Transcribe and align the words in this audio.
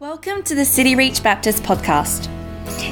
Welcome 0.00 0.44
to 0.44 0.54
the 0.54 0.64
City 0.64 0.94
Reach 0.94 1.24
Baptist 1.24 1.64
podcast. 1.64 2.28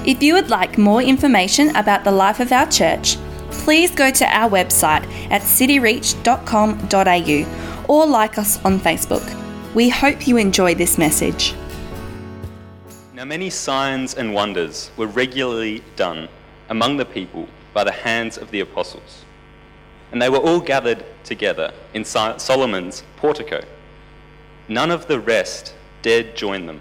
If 0.04 0.24
you 0.24 0.34
would 0.34 0.50
like 0.50 0.76
more 0.76 1.00
information 1.00 1.68
about 1.76 2.02
the 2.02 2.10
life 2.10 2.40
of 2.40 2.50
our 2.50 2.68
church, 2.68 3.16
please 3.52 3.92
go 3.92 4.10
to 4.10 4.24
our 4.24 4.50
website 4.50 5.06
at 5.30 5.42
cityreach.com.au 5.42 7.86
or 7.88 8.06
like 8.06 8.38
us 8.38 8.58
on 8.64 8.80
Facebook. 8.80 9.22
We 9.72 9.88
hope 9.88 10.26
you 10.26 10.36
enjoy 10.36 10.74
this 10.74 10.98
message. 10.98 11.54
Now, 13.14 13.24
many 13.24 13.50
signs 13.50 14.16
and 14.16 14.34
wonders 14.34 14.90
were 14.96 15.06
regularly 15.06 15.84
done 15.94 16.28
among 16.70 16.96
the 16.96 17.06
people 17.06 17.46
by 17.72 17.84
the 17.84 17.92
hands 17.92 18.36
of 18.36 18.50
the 18.50 18.58
apostles, 18.58 19.24
and 20.10 20.20
they 20.20 20.28
were 20.28 20.38
all 20.38 20.58
gathered 20.58 21.04
together 21.22 21.72
in 21.94 22.04
Solomon's 22.04 23.04
portico. 23.14 23.62
None 24.66 24.90
of 24.90 25.06
the 25.06 25.20
rest 25.20 25.72
dared 26.02 26.34
join 26.34 26.66
them 26.66 26.80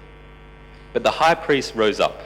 But 0.93 1.03
the 1.03 1.11
high 1.11 1.35
priest 1.35 1.73
rose 1.73 2.01
up, 2.01 2.19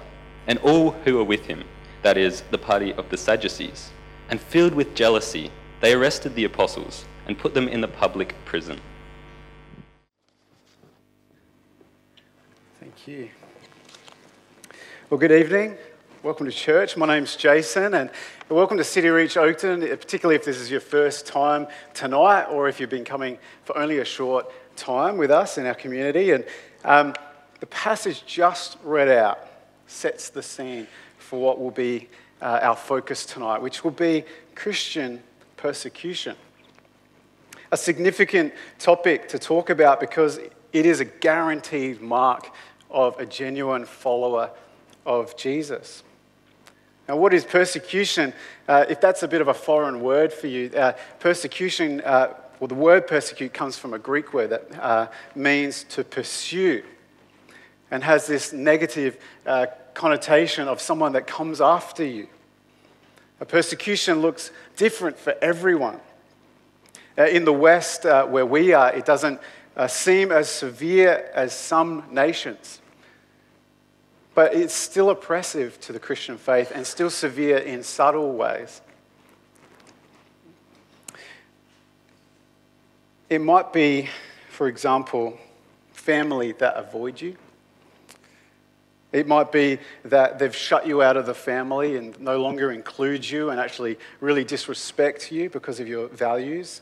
and 0.48 0.58
all 0.60 0.92
who 0.92 1.16
were 1.16 1.24
with 1.24 1.46
him, 1.46 1.64
that 2.02 2.18
is, 2.18 2.42
the 2.50 2.58
party 2.58 2.94
of 2.94 3.10
the 3.10 3.18
Sadducees, 3.18 3.92
and 4.30 4.42
filled 4.42 4.74
with 4.74 4.96
jealousy, 4.96 5.52
they 5.82 5.94
arrested 5.94 6.34
the 6.34 6.46
apostles 6.46 7.06
and 7.28 7.38
put 7.38 7.54
them 7.54 7.68
in 7.68 7.82
the 7.82 7.88
public 7.88 8.34
prison. 8.46 8.80
Thank 12.80 13.08
you. 13.08 13.30
Well, 15.12 15.20
good 15.20 15.32
evening. 15.32 15.78
Welcome 16.24 16.48
to 16.48 16.52
church. 16.52 16.98
My 16.98 17.06
name's 17.06 17.36
Jason, 17.36 17.94
and 17.94 18.10
welcome 18.50 18.78
to 18.78 18.84
City 18.84 19.10
Reach 19.10 19.36
Oakden, 19.36 19.88
particularly 19.88 20.36
if 20.36 20.44
this 20.44 20.58
is 20.58 20.72
your 20.72 20.80
first 20.80 21.28
time 21.28 21.68
tonight 21.94 22.46
or 22.46 22.68
if 22.68 22.80
you've 22.80 22.90
been 22.90 23.06
coming 23.06 23.38
for 23.64 23.78
only 23.78 24.00
a 24.00 24.06
short 24.06 24.52
time 24.76 25.18
with 25.18 25.30
us 25.30 25.60
in 25.60 25.68
our 25.68 25.76
community. 25.76 26.32
And 26.32 26.46
um, 26.84 27.14
the 27.60 27.66
passage 27.68 28.26
just 28.26 28.78
read 28.84 29.10
out 29.10 29.40
sets 29.88 30.30
the 30.30 30.44
scene 30.44 30.88
for 31.18 31.40
what 31.40 31.60
will 31.60 31.72
be 31.72 32.10
uh, 32.42 32.60
our 32.62 32.76
focus 32.76 33.26
tonight, 33.26 33.62
which 33.62 33.84
will 33.84 33.92
be 33.92 34.24
Christian 34.56 35.22
persecution. 35.58 36.36
A 37.72 37.78
significant 37.78 38.54
topic 38.78 39.28
to 39.30 39.40
talk 39.40 39.70
about 39.70 40.00
because 40.00 40.40
it 40.74 40.86
is 40.86 41.00
a 41.00 41.06
guaranteed 41.06 42.02
mark 42.02 42.52
of 42.90 43.20
a 43.20 43.26
genuine 43.26 43.86
follower 43.86 44.52
of 45.06 45.36
Jesus. 45.38 46.04
Now, 47.08 47.18
what 47.18 47.34
is 47.34 47.46
persecution? 47.46 48.34
Uh, 48.68 48.86
if 48.90 49.00
that's 49.00 49.24
a 49.24 49.28
bit 49.28 49.42
of 49.42 49.48
a 49.48 49.54
foreign 49.54 50.02
word 50.02 50.34
for 50.34 50.48
you, 50.48 50.72
uh, 50.76 50.94
persecution, 51.20 52.02
uh, 52.02 52.34
well, 52.60 52.68
the 52.68 52.76
word 52.76 53.08
persecute 53.08 53.54
comes 53.54 53.78
from 53.78 53.94
a 53.94 54.00
Greek 54.00 54.34
word 54.34 54.50
that 54.50 54.80
uh, 54.82 55.08
means 55.36 55.84
to 55.90 56.04
pursue 56.04 56.84
and 57.92 58.04
has 58.04 58.28
this 58.28 58.52
negative 58.52 59.18
uh, 59.46 59.68
connotation 59.94 60.68
of 60.68 60.82
someone 60.82 61.14
that 61.14 61.28
comes 61.28 61.62
after 61.62 62.04
you. 62.04 62.28
A 63.40 63.46
persecution 63.46 64.22
looks 64.22 64.52
different 64.76 65.18
for 65.18 65.36
everyone. 65.42 66.00
Uh, 67.18 67.24
in 67.24 67.46
the 67.46 67.54
West, 67.54 68.06
uh, 68.06 68.26
where 68.26 68.46
we 68.46 68.74
are, 68.74 68.94
it 68.94 69.06
doesn't 69.06 69.40
uh, 69.76 69.88
seem 69.88 70.32
as 70.32 70.50
severe 70.50 71.30
as 71.34 71.54
some 71.54 72.04
nations. 72.12 72.82
But 74.34 74.54
it's 74.54 74.74
still 74.74 75.10
oppressive 75.10 75.80
to 75.82 75.94
the 75.94 76.00
Christian 76.00 76.38
faith 76.38 76.72
and 76.76 76.86
still 76.86 77.10
severe 77.10 77.58
in 77.58 77.84
subtle 77.84 78.34
ways. 78.34 78.82
It 83.30 83.40
might 83.40 83.74
be, 83.74 84.10
for 84.50 84.68
example, 84.68 85.38
family 85.94 86.52
that 86.54 86.76
avoid 86.76 87.22
you. 87.22 87.38
It 89.16 89.28
might 89.28 89.50
be 89.50 89.80
that 90.04 90.40
they've 90.40 90.54
shut 90.54 90.86
you 90.86 91.02
out 91.02 91.16
of 91.16 91.26
the 91.26 91.34
family 91.34 91.96
and 91.96 92.20
no 92.20 92.42
longer 92.42 92.74
include 92.74 93.28
you 93.30 93.50
and 93.50 93.62
actually 93.62 93.98
really 94.20 94.44
disrespect 94.44 95.32
you 95.32 95.50
because 95.50 95.80
of 95.80 95.88
your 95.88 96.10
values. 96.10 96.82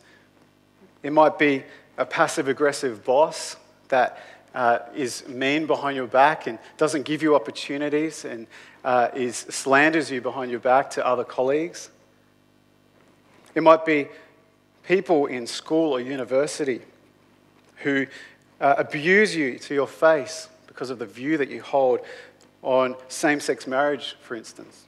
It 1.04 1.14
might 1.14 1.38
be 1.38 1.62
a 1.96 2.06
passive 2.08 2.48
aggressive 2.48 3.06
boss 3.06 3.56
that 3.90 4.20
uh, 4.56 4.80
is 4.96 5.28
mean 5.28 5.68
behind 5.68 5.96
your 5.96 6.08
back 6.08 6.48
and 6.48 6.58
doesn't 6.76 7.04
give 7.04 7.22
you 7.22 7.36
opportunities 7.36 8.26
and 8.26 8.48
uh, 8.84 9.10
is 9.14 9.38
slanders 9.38 10.10
you 10.10 10.20
behind 10.20 10.50
your 10.50 10.60
back 10.60 10.90
to 10.90 11.06
other 11.06 11.24
colleagues. 11.24 11.92
It 13.54 13.62
might 13.62 13.86
be 13.86 14.08
people 14.88 15.28
in 15.28 15.46
school 15.46 15.92
or 15.92 16.02
university 16.02 16.82
who 17.84 18.08
uh, 18.60 18.74
abuse 18.80 19.36
you 19.36 19.60
to 19.60 19.76
your 19.76 19.88
face 19.88 20.48
because 20.74 20.90
of 20.90 21.00
the 21.00 21.06
view 21.06 21.38
that 21.38 21.50
you 21.50 21.62
hold 21.62 22.00
on 22.64 22.96
same 23.08 23.40
sex 23.40 23.68
marriage, 23.68 24.16
for 24.22 24.36
instance. 24.36 24.86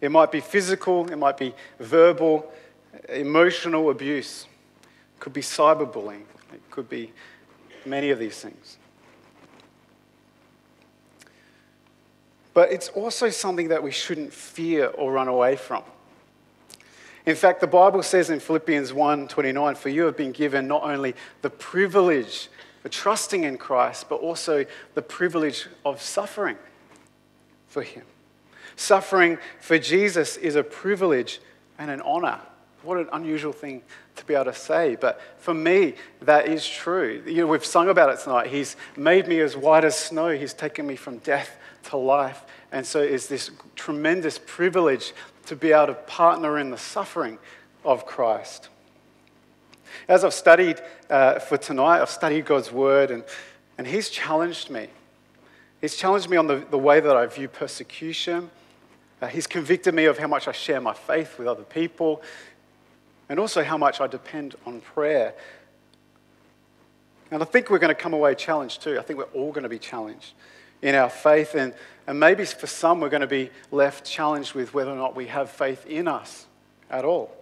It 0.00 0.10
might 0.10 0.32
be 0.32 0.40
physical, 0.40 1.10
it 1.10 1.16
might 1.16 1.38
be 1.38 1.54
verbal, 1.78 2.52
emotional 3.08 3.90
abuse, 3.90 4.46
it 4.82 5.20
could 5.20 5.32
be 5.32 5.40
cyberbullying, 5.40 6.22
it 6.52 6.60
could 6.70 6.88
be 6.88 7.12
many 7.86 8.10
of 8.10 8.18
these 8.18 8.38
things. 8.40 8.78
But 12.52 12.70
it's 12.70 12.88
also 12.88 13.30
something 13.30 13.68
that 13.68 13.82
we 13.82 13.90
shouldn't 13.90 14.32
fear 14.32 14.86
or 14.86 15.12
run 15.12 15.28
away 15.28 15.56
from. 15.56 15.82
In 17.26 17.36
fact, 17.36 17.60
the 17.60 17.66
Bible 17.66 18.02
says 18.02 18.30
in 18.30 18.38
Philippians 18.38 18.92
1:29, 18.92 19.74
"For 19.74 19.88
you 19.88 20.04
have 20.04 20.16
been 20.16 20.32
given 20.32 20.68
not 20.68 20.82
only 20.82 21.14
the 21.42 21.50
privilege 21.50 22.48
the 22.84 22.88
trusting 22.90 23.42
in 23.42 23.56
Christ, 23.56 24.08
but 24.08 24.16
also 24.16 24.64
the 24.94 25.02
privilege 25.02 25.66
of 25.84 26.00
suffering 26.00 26.58
for 27.66 27.82
Him. 27.82 28.04
Suffering 28.76 29.38
for 29.58 29.78
Jesus 29.78 30.36
is 30.36 30.54
a 30.54 30.62
privilege 30.62 31.40
and 31.78 31.90
an 31.90 32.00
honor. 32.02 32.38
What 32.82 32.98
an 32.98 33.08
unusual 33.12 33.52
thing 33.52 33.82
to 34.16 34.24
be 34.26 34.34
able 34.34 34.44
to 34.44 34.54
say. 34.54 34.96
But 35.00 35.20
for 35.38 35.54
me, 35.54 35.94
that 36.20 36.46
is 36.46 36.68
true. 36.68 37.22
You 37.26 37.38
know, 37.38 37.46
we've 37.46 37.64
sung 37.64 37.88
about 37.88 38.10
it 38.10 38.20
tonight. 38.20 38.48
He's 38.48 38.76
made 38.96 39.26
me 39.26 39.40
as 39.40 39.56
white 39.56 39.84
as 39.84 39.98
snow. 39.98 40.28
He's 40.36 40.52
taken 40.52 40.86
me 40.86 40.94
from 40.94 41.18
death 41.18 41.56
to 41.84 41.96
life. 41.96 42.44
And 42.70 42.84
so 42.84 43.00
it's 43.00 43.26
this 43.26 43.50
tremendous 43.76 44.38
privilege 44.38 45.14
to 45.46 45.56
be 45.56 45.72
able 45.72 45.86
to 45.86 45.94
partner 45.94 46.58
in 46.58 46.70
the 46.70 46.78
suffering 46.78 47.38
of 47.82 48.04
Christ. 48.04 48.68
As 50.08 50.24
I've 50.24 50.34
studied 50.34 50.80
uh, 51.10 51.38
for 51.38 51.56
tonight, 51.56 52.00
I've 52.00 52.10
studied 52.10 52.46
God's 52.46 52.72
word, 52.72 53.10
and, 53.10 53.24
and 53.78 53.86
He's 53.86 54.08
challenged 54.08 54.70
me. 54.70 54.88
He's 55.80 55.96
challenged 55.96 56.30
me 56.30 56.36
on 56.36 56.46
the, 56.46 56.64
the 56.70 56.78
way 56.78 57.00
that 57.00 57.14
I 57.14 57.26
view 57.26 57.48
persecution. 57.48 58.50
Uh, 59.20 59.26
he's 59.26 59.46
convicted 59.46 59.94
me 59.94 60.06
of 60.06 60.18
how 60.18 60.26
much 60.26 60.48
I 60.48 60.52
share 60.52 60.80
my 60.80 60.94
faith 60.94 61.38
with 61.38 61.46
other 61.46 61.62
people, 61.62 62.22
and 63.28 63.38
also 63.38 63.62
how 63.62 63.76
much 63.76 64.00
I 64.00 64.06
depend 64.06 64.54
on 64.66 64.80
prayer. 64.80 65.34
And 67.30 67.42
I 67.42 67.46
think 67.46 67.70
we're 67.70 67.78
going 67.78 67.94
to 67.94 68.00
come 68.00 68.14
away 68.14 68.34
challenged 68.34 68.82
too. 68.82 68.98
I 68.98 69.02
think 69.02 69.18
we're 69.18 69.24
all 69.40 69.50
going 69.50 69.62
to 69.62 69.68
be 69.68 69.78
challenged 69.78 70.34
in 70.82 70.94
our 70.94 71.08
faith. 71.08 71.54
And, 71.54 71.74
and 72.06 72.20
maybe 72.20 72.44
for 72.44 72.66
some, 72.66 73.00
we're 73.00 73.08
going 73.08 73.22
to 73.22 73.26
be 73.26 73.50
left 73.70 74.04
challenged 74.04 74.54
with 74.54 74.74
whether 74.74 74.90
or 74.90 74.96
not 74.96 75.16
we 75.16 75.26
have 75.26 75.50
faith 75.50 75.86
in 75.86 76.06
us 76.06 76.46
at 76.90 77.04
all. 77.04 77.34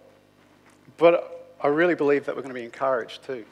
But 0.97 1.42
I 1.63 1.67
really 1.67 1.95
believe 1.95 2.25
that 2.25 2.35
we're 2.35 2.41
going 2.41 2.53
to 2.53 2.59
be 2.59 2.65
encouraged 2.65 3.23
too. 3.23 3.45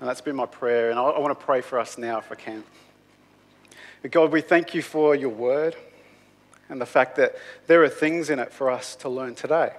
And 0.00 0.08
that's 0.08 0.20
been 0.20 0.34
my 0.34 0.46
prayer. 0.46 0.90
And 0.90 0.98
I, 0.98 1.18
want 1.18 1.38
to 1.38 1.44
pray 1.44 1.60
for 1.60 1.78
us 1.78 1.96
now 1.96 2.18
if 2.18 2.30
I 2.32 2.34
can. 2.34 2.64
But 4.02 4.10
God, 4.10 4.32
we 4.32 4.40
thank 4.40 4.74
you 4.74 4.82
for 4.82 5.14
your 5.14 5.30
word 5.30 5.76
and 6.68 6.80
the 6.80 6.86
fact 6.86 7.14
that 7.16 7.36
there 7.68 7.82
are 7.84 7.88
things 7.88 8.28
in 8.28 8.40
it 8.40 8.52
for 8.52 8.70
us 8.70 8.96
to 8.96 9.08
learn 9.08 9.36
today. 9.36 9.72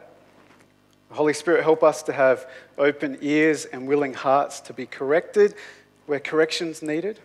Holy 1.11 1.33
Spirit, 1.33 1.63
help 1.63 1.83
us 1.83 2.01
to 2.03 2.13
have 2.13 2.47
open 2.77 3.17
ears 3.21 3.65
and 3.65 3.88
willing 3.88 4.13
hearts 4.13 4.61
to 4.61 4.73
be 4.73 4.85
corrected 4.85 5.53
where 6.06 6.19
correction's 6.19 6.81
needed, 6.81 7.19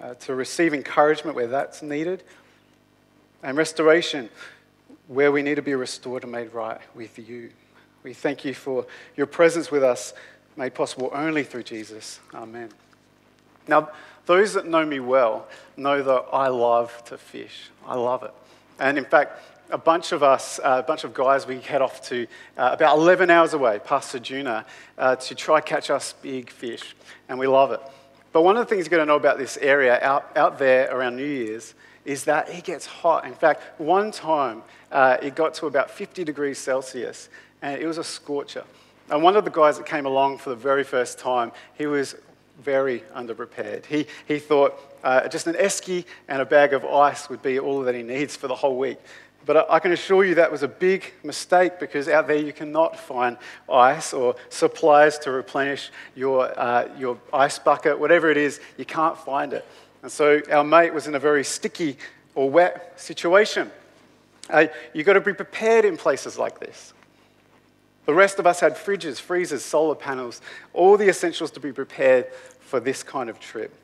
uh, 0.00 0.14
to 0.14 0.34
receive 0.34 0.72
encouragement 0.74 1.34
where 1.34 1.46
that's 1.48 1.82
needed, 1.82 2.22
and 3.42 3.56
restoration 3.56 4.30
where 5.08 5.32
we 5.32 5.42
need 5.42 5.56
to 5.56 5.62
be 5.62 5.74
restored 5.74 6.22
and 6.22 6.32
made 6.32 6.52
right 6.54 6.80
with 6.94 7.18
you. 7.18 7.50
We 8.04 8.12
thank 8.12 8.44
you 8.44 8.52
for 8.52 8.86
your 9.16 9.26
presence 9.26 9.70
with 9.70 9.82
us, 9.82 10.12
made 10.58 10.74
possible 10.74 11.10
only 11.14 11.42
through 11.42 11.62
Jesus. 11.62 12.20
Amen. 12.34 12.68
Now, 13.66 13.88
those 14.26 14.52
that 14.52 14.66
know 14.66 14.84
me 14.84 15.00
well 15.00 15.48
know 15.78 16.02
that 16.02 16.26
I 16.30 16.48
love 16.48 17.02
to 17.06 17.16
fish. 17.16 17.70
I 17.86 17.96
love 17.96 18.22
it. 18.22 18.32
And 18.78 18.98
in 18.98 19.06
fact, 19.06 19.40
a 19.70 19.78
bunch 19.78 20.12
of 20.12 20.22
us, 20.22 20.58
uh, 20.58 20.82
a 20.84 20.86
bunch 20.86 21.04
of 21.04 21.14
guys, 21.14 21.46
we 21.46 21.60
head 21.60 21.80
off 21.80 22.06
to 22.08 22.26
uh, 22.58 22.70
about 22.74 22.98
11 22.98 23.30
hours 23.30 23.54
away, 23.54 23.80
past 23.82 24.14
Ceduna, 24.14 24.66
uh, 24.98 25.16
to 25.16 25.34
try 25.34 25.62
catch 25.62 25.88
us 25.88 26.12
big 26.20 26.50
fish. 26.50 26.94
And 27.30 27.38
we 27.38 27.46
love 27.46 27.72
it. 27.72 27.80
But 28.34 28.42
one 28.42 28.58
of 28.58 28.66
the 28.66 28.68
things 28.68 28.84
you've 28.84 28.90
got 28.90 28.98
to 28.98 29.06
know 29.06 29.16
about 29.16 29.38
this 29.38 29.56
area 29.56 29.98
out, 30.02 30.30
out 30.36 30.58
there 30.58 30.94
around 30.94 31.16
New 31.16 31.24
Year's 31.24 31.72
is 32.04 32.24
that 32.24 32.50
it 32.50 32.64
gets 32.64 32.84
hot. 32.84 33.24
In 33.24 33.32
fact, 33.32 33.80
one 33.80 34.10
time 34.10 34.62
uh, 34.92 35.16
it 35.22 35.34
got 35.34 35.54
to 35.54 35.66
about 35.66 35.90
50 35.90 36.22
degrees 36.22 36.58
Celsius, 36.58 37.30
and 37.64 37.80
it 37.80 37.86
was 37.86 37.96
a 37.96 38.04
scorcher. 38.04 38.62
And 39.10 39.22
one 39.22 39.36
of 39.36 39.44
the 39.44 39.50
guys 39.50 39.78
that 39.78 39.86
came 39.86 40.04
along 40.04 40.38
for 40.38 40.50
the 40.50 40.56
very 40.56 40.84
first 40.84 41.18
time, 41.18 41.50
he 41.76 41.86
was 41.86 42.14
very 42.60 43.00
underprepared. 43.16 43.86
He, 43.86 44.06
he 44.28 44.38
thought 44.38 44.78
uh, 45.02 45.28
just 45.28 45.46
an 45.46 45.54
esky 45.54 46.04
and 46.28 46.42
a 46.42 46.44
bag 46.44 46.74
of 46.74 46.84
ice 46.84 47.30
would 47.30 47.42
be 47.42 47.58
all 47.58 47.80
that 47.80 47.94
he 47.94 48.02
needs 48.02 48.36
for 48.36 48.48
the 48.48 48.54
whole 48.54 48.78
week. 48.78 48.98
But 49.46 49.70
I 49.70 49.78
can 49.78 49.92
assure 49.92 50.24
you 50.24 50.34
that 50.36 50.52
was 50.52 50.62
a 50.62 50.68
big 50.68 51.10
mistake 51.22 51.80
because 51.80 52.06
out 52.06 52.26
there 52.26 52.36
you 52.36 52.52
cannot 52.52 52.98
find 52.98 53.38
ice 53.70 54.12
or 54.12 54.36
supplies 54.50 55.18
to 55.20 55.30
replenish 55.30 55.90
your, 56.14 56.58
uh, 56.58 56.88
your 56.98 57.18
ice 57.32 57.58
bucket, 57.58 57.98
whatever 57.98 58.30
it 58.30 58.36
is, 58.36 58.60
you 58.76 58.84
can't 58.84 59.16
find 59.16 59.54
it. 59.54 59.66
And 60.02 60.12
so 60.12 60.42
our 60.50 60.64
mate 60.64 60.92
was 60.92 61.06
in 61.06 61.14
a 61.14 61.18
very 61.18 61.44
sticky 61.44 61.96
or 62.34 62.50
wet 62.50 63.00
situation. 63.00 63.70
Uh, 64.50 64.66
you've 64.92 65.06
got 65.06 65.14
to 65.14 65.20
be 65.20 65.32
prepared 65.32 65.86
in 65.86 65.96
places 65.96 66.38
like 66.38 66.60
this. 66.60 66.93
The 68.06 68.14
rest 68.14 68.38
of 68.38 68.46
us 68.46 68.60
had 68.60 68.74
fridges, 68.74 69.20
freezers, 69.20 69.64
solar 69.64 69.94
panels, 69.94 70.40
all 70.72 70.96
the 70.96 71.08
essentials 71.08 71.50
to 71.52 71.60
be 71.60 71.72
prepared 71.72 72.26
for 72.60 72.80
this 72.80 73.02
kind 73.02 73.30
of 73.30 73.40
trip. 73.40 73.74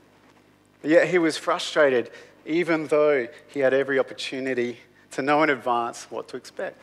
Yet 0.82 1.08
he 1.08 1.18
was 1.18 1.36
frustrated, 1.36 2.10
even 2.44 2.86
though 2.88 3.28
he 3.48 3.60
had 3.60 3.72
every 3.72 3.98
opportunity 3.98 4.78
to 5.12 5.22
know 5.22 5.42
in 5.42 5.50
advance 5.50 6.10
what 6.10 6.28
to 6.28 6.36
expect. 6.36 6.80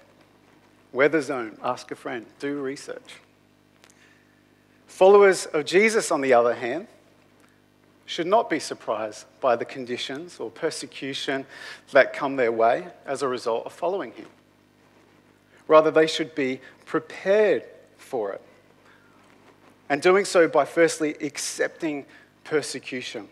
Weatherzone, 0.94 1.58
ask 1.64 1.92
a 1.92 1.96
friend, 1.96 2.26
do 2.40 2.60
research. 2.62 3.18
Followers 4.88 5.46
of 5.46 5.66
Jesus, 5.66 6.12
on 6.12 6.22
the 6.22 6.34
other 6.34 6.56
hand, 6.56 6.88
should 8.06 8.26
not 8.26 8.50
be 8.50 8.60
surprised 8.60 9.26
by 9.42 9.56
the 9.56 9.66
conditions 9.66 10.40
or 10.40 10.50
persecution 10.50 11.46
that 11.92 12.14
come 12.14 12.38
their 12.38 12.52
way 12.52 12.88
as 13.06 13.22
a 13.22 13.28
result 13.28 13.66
of 13.66 13.74
following 13.74 14.14
him. 14.14 14.28
Rather, 15.68 15.92
they 15.92 16.08
should 16.08 16.34
be 16.36 16.60
prepared 16.86 17.64
for 17.98 18.32
it. 18.32 18.42
And 19.90 20.02
doing 20.02 20.26
so 20.26 20.48
by 20.48 20.66
firstly 20.66 21.16
accepting 21.22 22.06
persecution. 22.44 23.28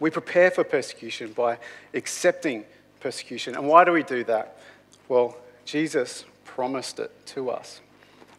We 0.00 0.10
prepare 0.10 0.50
for 0.50 0.64
persecution 0.64 1.32
by 1.32 1.58
accepting 1.94 2.64
persecution. 3.00 3.54
And 3.54 3.66
why 3.66 3.84
do 3.84 3.92
we 3.92 4.02
do 4.02 4.24
that? 4.24 4.58
Well, 5.08 5.36
Jesus 5.64 6.24
promised 6.44 6.98
it 6.98 7.10
to 7.26 7.50
us. 7.50 7.80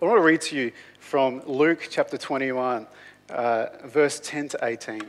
I 0.01 0.05
want 0.05 0.17
to 0.17 0.23
read 0.23 0.41
to 0.41 0.55
you 0.55 0.71
from 0.99 1.41
Luke 1.45 1.87
chapter 1.89 2.17
21, 2.17 2.87
uh, 3.29 3.65
verse 3.85 4.19
10 4.23 4.49
to 4.49 4.59
18. 4.63 5.01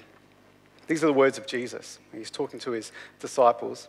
These 0.89 1.05
are 1.05 1.07
the 1.07 1.13
words 1.13 1.39
of 1.39 1.47
Jesus. 1.47 2.01
He's 2.13 2.31
talking 2.31 2.59
to 2.61 2.73
his 2.73 2.91
disciples. 3.21 3.89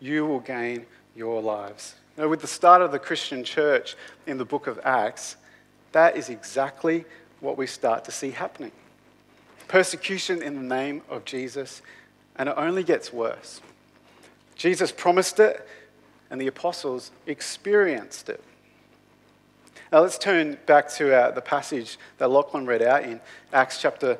you 0.00 0.26
will 0.26 0.40
gain 0.40 0.86
your 1.14 1.40
lives. 1.40 1.94
Know, 2.16 2.28
with 2.28 2.40
the 2.40 2.46
start 2.46 2.80
of 2.80 2.92
the 2.92 2.98
Christian 2.98 3.44
church 3.44 3.94
in 4.26 4.38
the 4.38 4.44
book 4.44 4.66
of 4.66 4.80
Acts, 4.84 5.36
that 5.92 6.16
is 6.16 6.30
exactly 6.30 7.04
what 7.40 7.58
we 7.58 7.66
start 7.66 8.04
to 8.04 8.10
see 8.10 8.30
happening. 8.30 8.72
Persecution 9.68 10.42
in 10.42 10.54
the 10.54 10.74
name 10.74 11.02
of 11.10 11.24
Jesus, 11.24 11.82
and 12.36 12.48
it 12.48 12.54
only 12.56 12.82
gets 12.82 13.12
worse. 13.12 13.60
Jesus 14.54 14.92
promised 14.92 15.40
it, 15.40 15.68
and 16.30 16.40
the 16.40 16.46
apostles 16.46 17.10
experienced 17.26 18.28
it. 18.28 18.42
Now 19.92 20.00
let's 20.00 20.18
turn 20.18 20.58
back 20.66 20.88
to 20.94 21.14
uh, 21.14 21.30
the 21.30 21.40
passage 21.40 21.98
that 22.18 22.28
Lachlan 22.28 22.66
read 22.66 22.82
out 22.82 23.04
in 23.04 23.20
Acts 23.52 23.80
chapter 23.80 24.18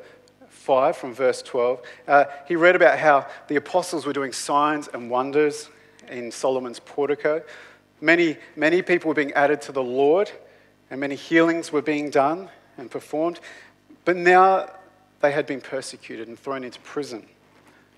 5 0.66 0.96
from 0.96 1.14
verse 1.14 1.42
12, 1.42 1.80
uh, 2.08 2.24
he 2.48 2.56
read 2.56 2.74
about 2.74 2.98
how 2.98 3.24
the 3.46 3.54
apostles 3.54 4.04
were 4.04 4.12
doing 4.12 4.32
signs 4.32 4.88
and 4.88 5.08
wonders 5.08 5.70
in 6.08 6.32
Solomon's 6.32 6.80
portico. 6.80 7.40
Many, 8.00 8.36
many 8.56 8.82
people 8.82 9.06
were 9.06 9.14
being 9.14 9.32
added 9.34 9.62
to 9.62 9.72
the 9.72 9.82
Lord, 9.82 10.28
and 10.90 10.98
many 10.98 11.14
healings 11.14 11.70
were 11.70 11.82
being 11.82 12.10
done 12.10 12.50
and 12.78 12.90
performed. 12.90 13.38
But 14.04 14.16
now 14.16 14.68
they 15.20 15.30
had 15.30 15.46
been 15.46 15.60
persecuted 15.60 16.26
and 16.26 16.36
thrown 16.36 16.64
into 16.64 16.80
prison, 16.80 17.24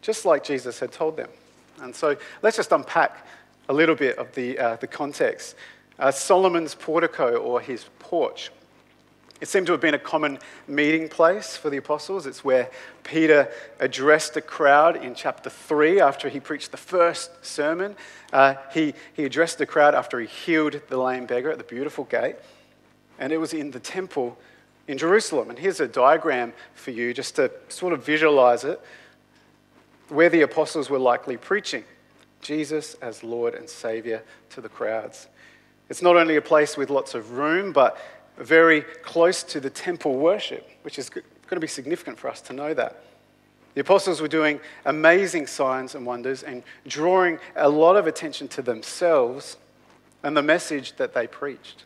just 0.03 0.27
like 0.27 0.45
Jesus 0.45 0.79
had 0.79 0.93
told 0.93 1.17
them. 1.17 1.31
And 1.81 1.97
so 1.97 2.19
let's 2.43 2.59
just 2.59 2.71
unpack 2.71 3.27
a 3.71 3.73
little 3.73 3.95
bit 3.95 4.19
of 4.19 4.35
the, 4.35 4.59
uh, 4.59 4.77
the 4.77 4.87
context. 4.87 5.57
Uh, 5.99 6.11
Solomon's 6.11 6.75
portico, 6.75 7.37
or 7.39 7.63
his 7.63 7.87
porch, 7.99 8.51
it 9.41 9.49
seemed 9.49 9.67
to 9.67 9.73
have 9.73 9.81
been 9.81 9.95
a 9.95 9.99
common 9.99 10.39
meeting 10.67 11.09
place 11.09 11.57
for 11.57 11.71
the 11.71 11.77
apostles. 11.77 12.27
It's 12.27 12.45
where 12.45 12.71
Peter 13.05 13.51
addressed 13.79 14.37
a 14.37 14.41
crowd 14.41 14.97
in 14.97 15.15
chapter 15.15 15.49
3 15.49 16.01
after 16.01 16.29
he 16.29 16.41
preached 16.41 16.73
the 16.73 16.77
first 16.77 17.45
sermon. 17.45 17.95
Uh, 18.33 18.55
he, 18.73 18.95
he 19.15 19.25
addressed 19.25 19.59
the 19.59 19.67
crowd 19.67 19.95
after 19.95 20.19
he 20.19 20.27
healed 20.27 20.81
the 20.89 20.97
lame 20.97 21.27
beggar 21.27 21.53
at 21.53 21.59
the 21.59 21.65
beautiful 21.65 22.05
gate. 22.05 22.37
And 23.19 23.33
it 23.33 23.39
was 23.39 23.53
in 23.53 23.71
the 23.71 23.81
temple 23.81 24.37
in 24.89 24.99
Jerusalem. 24.99 25.51
And 25.51 25.59
here's 25.59 25.81
a 25.81 25.89
diagram 25.89 26.53
for 26.75 26.91
you 26.91 27.15
just 27.15 27.37
to 27.37 27.53
sort 27.69 27.93
of 27.93 28.05
visualize 28.05 28.65
it 28.65 28.81
where 30.09 30.31
the 30.31 30.43
apostles 30.43 30.91
were 30.91 30.99
likely 30.99 31.37
preaching 31.37 31.85
Jesus 32.41 32.95
as 32.95 33.23
Lord 33.23 33.55
and 33.55 33.69
Savior 33.69 34.23
to 34.51 34.61
the 34.61 34.69
crowds. 34.69 35.29
It's 35.89 36.03
not 36.03 36.17
only 36.17 36.37
a 36.37 36.43
place 36.43 36.77
with 36.77 36.91
lots 36.91 37.15
of 37.15 37.33
room, 37.33 37.73
but 37.73 37.99
very 38.39 38.83
close 38.83 39.43
to 39.45 39.61
the 39.61 39.71
temple 39.71 40.17
worship, 40.17 40.69
which 40.83 40.99
is 40.99 41.11
going 41.11 41.25
to 41.51 41.61
be 41.61 41.67
significant 41.67 42.19
for 42.19 42.29
us 42.29 42.41
to 42.43 42.53
know 42.53 42.75
that. 42.75 43.03
The 43.75 43.81
apostles 43.81 44.21
were 44.21 44.29
doing 44.29 44.61
amazing 44.87 45.47
signs 45.47 45.95
and 45.95 46.05
wonders 46.05 46.43
and 46.43 46.63
drawing 46.87 47.39
a 47.55 47.69
lot 47.69 47.97
of 47.97 48.07
attention 48.07 48.49
to 48.49 48.63
themselves 48.63 49.57
and 50.23 50.37
the 50.37 50.43
message 50.43 50.97
that 50.97 51.15
they 51.15 51.27
preached. 51.27 51.85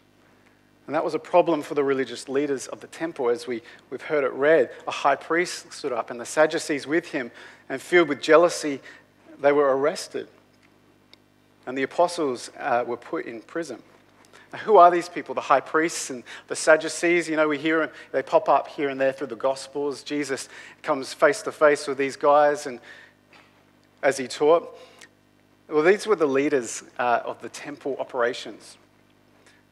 And 0.86 0.94
that 0.94 1.04
was 1.04 1.14
a 1.14 1.18
problem 1.18 1.62
for 1.62 1.74
the 1.74 1.84
religious 1.84 2.28
leaders 2.28 2.66
of 2.66 2.80
the 2.80 2.86
temple, 2.86 3.28
as 3.28 3.46
we, 3.46 3.62
we've 3.90 4.02
heard 4.02 4.24
it 4.24 4.32
read. 4.32 4.70
A 4.88 4.90
high 4.90 5.16
priest 5.16 5.72
stood 5.72 5.92
up, 5.92 6.10
and 6.10 6.20
the 6.20 6.26
Sadducees 6.26 6.86
with 6.86 7.08
him, 7.12 7.30
and 7.68 7.80
filled 7.80 8.08
with 8.08 8.20
jealousy, 8.20 8.80
they 9.40 9.52
were 9.52 9.76
arrested. 9.76 10.28
And 11.66 11.78
the 11.78 11.84
apostles 11.84 12.50
uh, 12.58 12.84
were 12.86 12.96
put 12.96 13.26
in 13.26 13.42
prison. 13.42 13.80
Who 14.64 14.76
are 14.76 14.90
these 14.90 15.08
people? 15.08 15.34
The 15.34 15.40
high 15.40 15.60
priests 15.60 16.10
and 16.10 16.22
the 16.48 16.56
Sadducees. 16.56 17.28
You 17.28 17.36
know, 17.36 17.48
we 17.48 17.58
hear 17.58 17.90
they 18.12 18.22
pop 18.22 18.48
up 18.48 18.68
here 18.68 18.90
and 18.90 19.00
there 19.00 19.12
through 19.12 19.28
the 19.28 19.36
Gospels. 19.36 20.02
Jesus 20.02 20.48
comes 20.82 21.14
face 21.14 21.42
to 21.42 21.52
face 21.52 21.86
with 21.86 21.98
these 21.98 22.16
guys 22.16 22.66
and 22.66 22.78
as 24.02 24.18
he 24.18 24.28
taught. 24.28 24.76
Well, 25.68 25.82
these 25.82 26.06
were 26.06 26.16
the 26.16 26.26
leaders 26.26 26.82
uh, 26.98 27.20
of 27.24 27.40
the 27.40 27.48
temple 27.48 27.96
operations, 27.98 28.76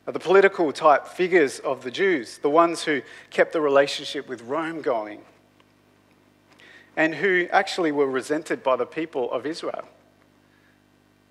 the 0.06 0.18
political 0.18 0.72
type 0.72 1.06
figures 1.06 1.58
of 1.58 1.82
the 1.82 1.90
Jews, 1.90 2.38
the 2.38 2.48
ones 2.48 2.84
who 2.84 3.02
kept 3.28 3.52
the 3.52 3.60
relationship 3.60 4.28
with 4.28 4.40
Rome 4.42 4.80
going. 4.80 5.20
and 6.96 7.14
who 7.14 7.46
actually 7.50 7.92
were 7.92 8.06
resented 8.06 8.62
by 8.62 8.76
the 8.76 8.86
people 8.86 9.30
of 9.32 9.46
Israel. 9.46 9.88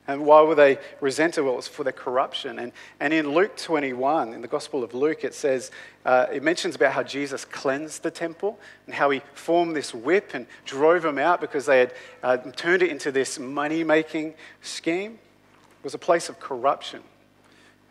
And 0.09 0.25
why 0.25 0.41
were 0.41 0.55
they 0.55 0.79
resented? 1.01 1.43
Well, 1.43 1.53
it 1.53 1.57
was 1.57 1.67
for 1.67 1.83
their 1.83 1.93
corruption. 1.93 2.57
And, 2.57 2.71
and 2.99 3.13
in 3.13 3.31
Luke 3.31 3.55
21, 3.55 4.33
in 4.33 4.41
the 4.41 4.47
Gospel 4.47 4.83
of 4.83 4.95
Luke, 4.95 5.23
it 5.23 5.35
says, 5.35 5.69
uh, 6.03 6.25
it 6.33 6.41
mentions 6.41 6.75
about 6.75 6.93
how 6.93 7.03
Jesus 7.03 7.45
cleansed 7.45 8.01
the 8.01 8.09
temple 8.09 8.57
and 8.87 8.95
how 8.95 9.11
he 9.11 9.21
formed 9.35 9.75
this 9.75 9.93
whip 9.93 10.31
and 10.33 10.47
drove 10.65 11.03
them 11.03 11.19
out 11.19 11.39
because 11.39 11.67
they 11.67 11.77
had 11.77 11.93
uh, 12.23 12.37
turned 12.37 12.81
it 12.81 12.89
into 12.89 13.11
this 13.11 13.37
money 13.37 13.83
making 13.83 14.33
scheme. 14.63 15.11
It 15.11 15.83
was 15.83 15.93
a 15.93 15.99
place 15.99 16.27
of 16.27 16.39
corruption 16.39 17.03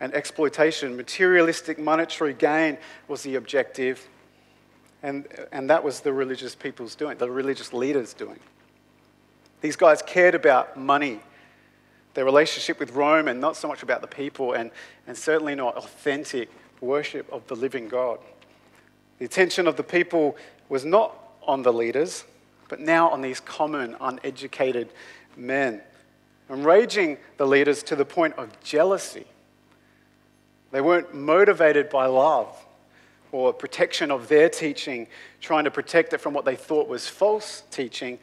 and 0.01 0.13
exploitation. 0.13 0.97
Materialistic 0.97 1.79
monetary 1.79 2.33
gain 2.33 2.79
was 3.07 3.23
the 3.23 3.35
objective. 3.35 4.09
And, 5.03 5.25
and 5.53 5.69
that 5.69 5.85
was 5.85 6.01
the 6.01 6.11
religious 6.11 6.53
people's 6.53 6.95
doing, 6.95 7.17
the 7.17 7.31
religious 7.31 7.71
leaders 7.71 8.13
doing. 8.13 8.39
These 9.61 9.77
guys 9.77 10.01
cared 10.01 10.35
about 10.35 10.75
money 10.75 11.21
their 12.13 12.25
relationship 12.25 12.79
with 12.79 12.91
Rome 12.91 13.27
and 13.27 13.39
not 13.39 13.55
so 13.55 13.67
much 13.67 13.83
about 13.83 14.01
the 14.01 14.07
people 14.07 14.53
and, 14.53 14.71
and 15.07 15.17
certainly 15.17 15.55
not 15.55 15.75
authentic 15.77 16.49
worship 16.81 17.31
of 17.31 17.45
the 17.47 17.55
living 17.55 17.87
God. 17.87 18.19
The 19.19 19.25
attention 19.25 19.67
of 19.67 19.75
the 19.75 19.83
people 19.83 20.37
was 20.69 20.85
not 20.85 21.15
on 21.43 21.63
the 21.63 21.73
leaders, 21.73 22.23
but 22.67 22.79
now 22.79 23.09
on 23.09 23.21
these 23.21 23.39
common, 23.39 23.95
uneducated 23.99 24.89
men, 25.35 25.81
enraging 26.49 27.17
the 27.37 27.45
leaders 27.45 27.83
to 27.83 27.95
the 27.95 28.05
point 28.05 28.35
of 28.35 28.59
jealousy. 28.63 29.25
They 30.71 30.81
weren't 30.81 31.13
motivated 31.13 31.89
by 31.89 32.05
love 32.05 32.55
or 33.31 33.53
protection 33.53 34.11
of 34.11 34.27
their 34.27 34.49
teaching, 34.49 35.07
trying 35.41 35.63
to 35.63 35.71
protect 35.71 36.13
it 36.13 36.19
from 36.19 36.33
what 36.33 36.45
they 36.45 36.55
thought 36.55 36.87
was 36.87 37.07
false 37.07 37.63
teaching. 37.71 38.19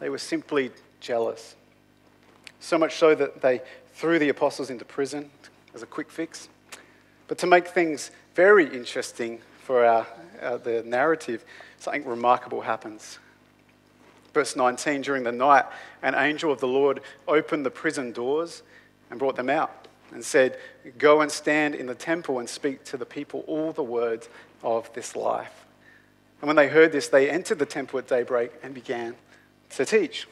They 0.00 0.08
were 0.08 0.18
simply 0.18 0.70
jealous. 1.00 1.54
So 2.62 2.78
much 2.78 2.94
so 2.94 3.12
that 3.16 3.42
they 3.42 3.60
threw 3.92 4.20
the 4.20 4.28
apostles 4.28 4.70
into 4.70 4.84
prison 4.84 5.30
as 5.74 5.82
a 5.82 5.86
quick 5.86 6.10
fix. 6.10 6.48
But 7.26 7.36
to 7.38 7.46
make 7.48 7.66
things 7.66 8.12
very 8.36 8.72
interesting 8.72 9.40
for 9.64 9.84
our, 9.84 10.06
uh, 10.40 10.58
the 10.58 10.84
narrative, 10.84 11.44
something 11.80 12.04
remarkable 12.04 12.60
happens. 12.60 13.18
Verse 14.32 14.54
19 14.54 15.02
During 15.02 15.24
the 15.24 15.32
night, 15.32 15.64
an 16.02 16.14
angel 16.14 16.52
of 16.52 16.60
the 16.60 16.68
Lord 16.68 17.00
opened 17.26 17.66
the 17.66 17.70
prison 17.70 18.12
doors 18.12 18.62
and 19.10 19.18
brought 19.18 19.34
them 19.34 19.50
out 19.50 19.88
and 20.12 20.24
said, 20.24 20.56
Go 20.98 21.20
and 21.20 21.32
stand 21.32 21.74
in 21.74 21.86
the 21.86 21.96
temple 21.96 22.38
and 22.38 22.48
speak 22.48 22.84
to 22.84 22.96
the 22.96 23.04
people 23.04 23.44
all 23.48 23.72
the 23.72 23.82
words 23.82 24.28
of 24.62 24.88
this 24.94 25.16
life. 25.16 25.66
And 26.40 26.46
when 26.46 26.56
they 26.56 26.68
heard 26.68 26.92
this, 26.92 27.08
they 27.08 27.28
entered 27.28 27.58
the 27.58 27.66
temple 27.66 27.98
at 27.98 28.06
daybreak 28.06 28.52
and 28.62 28.72
began 28.72 29.16
to 29.70 29.84
teach. 29.84 30.28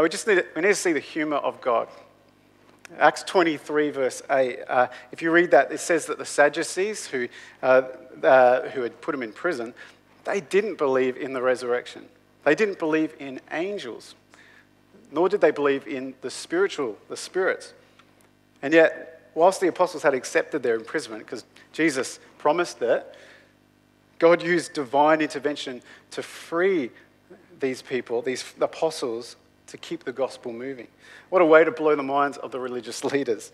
Now, 0.00 0.04
we 0.04 0.08
just 0.08 0.26
need 0.26 0.36
to, 0.36 0.46
we 0.56 0.62
need 0.62 0.68
to 0.68 0.74
see 0.74 0.94
the 0.94 0.98
humor 0.98 1.36
of 1.36 1.60
God. 1.60 1.86
Acts 2.98 3.22
23, 3.22 3.90
verse 3.90 4.22
8. 4.30 4.60
Uh, 4.66 4.86
if 5.12 5.20
you 5.20 5.30
read 5.30 5.50
that, 5.50 5.70
it 5.70 5.78
says 5.78 6.06
that 6.06 6.16
the 6.16 6.24
Sadducees, 6.24 7.06
who, 7.06 7.28
uh, 7.62 7.82
uh, 8.22 8.70
who 8.70 8.80
had 8.80 8.98
put 9.02 9.14
him 9.14 9.22
in 9.22 9.30
prison, 9.30 9.74
they 10.24 10.40
didn't 10.40 10.78
believe 10.78 11.18
in 11.18 11.34
the 11.34 11.42
resurrection. 11.42 12.06
They 12.44 12.54
didn't 12.54 12.78
believe 12.78 13.14
in 13.18 13.42
angels, 13.52 14.14
nor 15.12 15.28
did 15.28 15.42
they 15.42 15.50
believe 15.50 15.86
in 15.86 16.14
the 16.22 16.30
spiritual, 16.30 16.96
the 17.10 17.16
spirits. 17.18 17.74
And 18.62 18.72
yet, 18.72 19.30
whilst 19.34 19.60
the 19.60 19.68
apostles 19.68 20.02
had 20.02 20.14
accepted 20.14 20.62
their 20.62 20.76
imprisonment, 20.76 21.26
because 21.26 21.44
Jesus 21.74 22.20
promised 22.38 22.80
that, 22.80 23.16
God 24.18 24.42
used 24.42 24.72
divine 24.72 25.20
intervention 25.20 25.82
to 26.12 26.22
free 26.22 26.90
these 27.60 27.82
people, 27.82 28.22
these 28.22 28.54
apostles, 28.62 29.36
to 29.70 29.78
keep 29.78 30.04
the 30.04 30.12
gospel 30.12 30.52
moving. 30.52 30.88
What 31.28 31.42
a 31.42 31.46
way 31.46 31.64
to 31.64 31.70
blow 31.70 31.96
the 31.96 32.02
minds 32.02 32.36
of 32.38 32.52
the 32.52 32.60
religious 32.60 33.04
leaders 33.12 33.52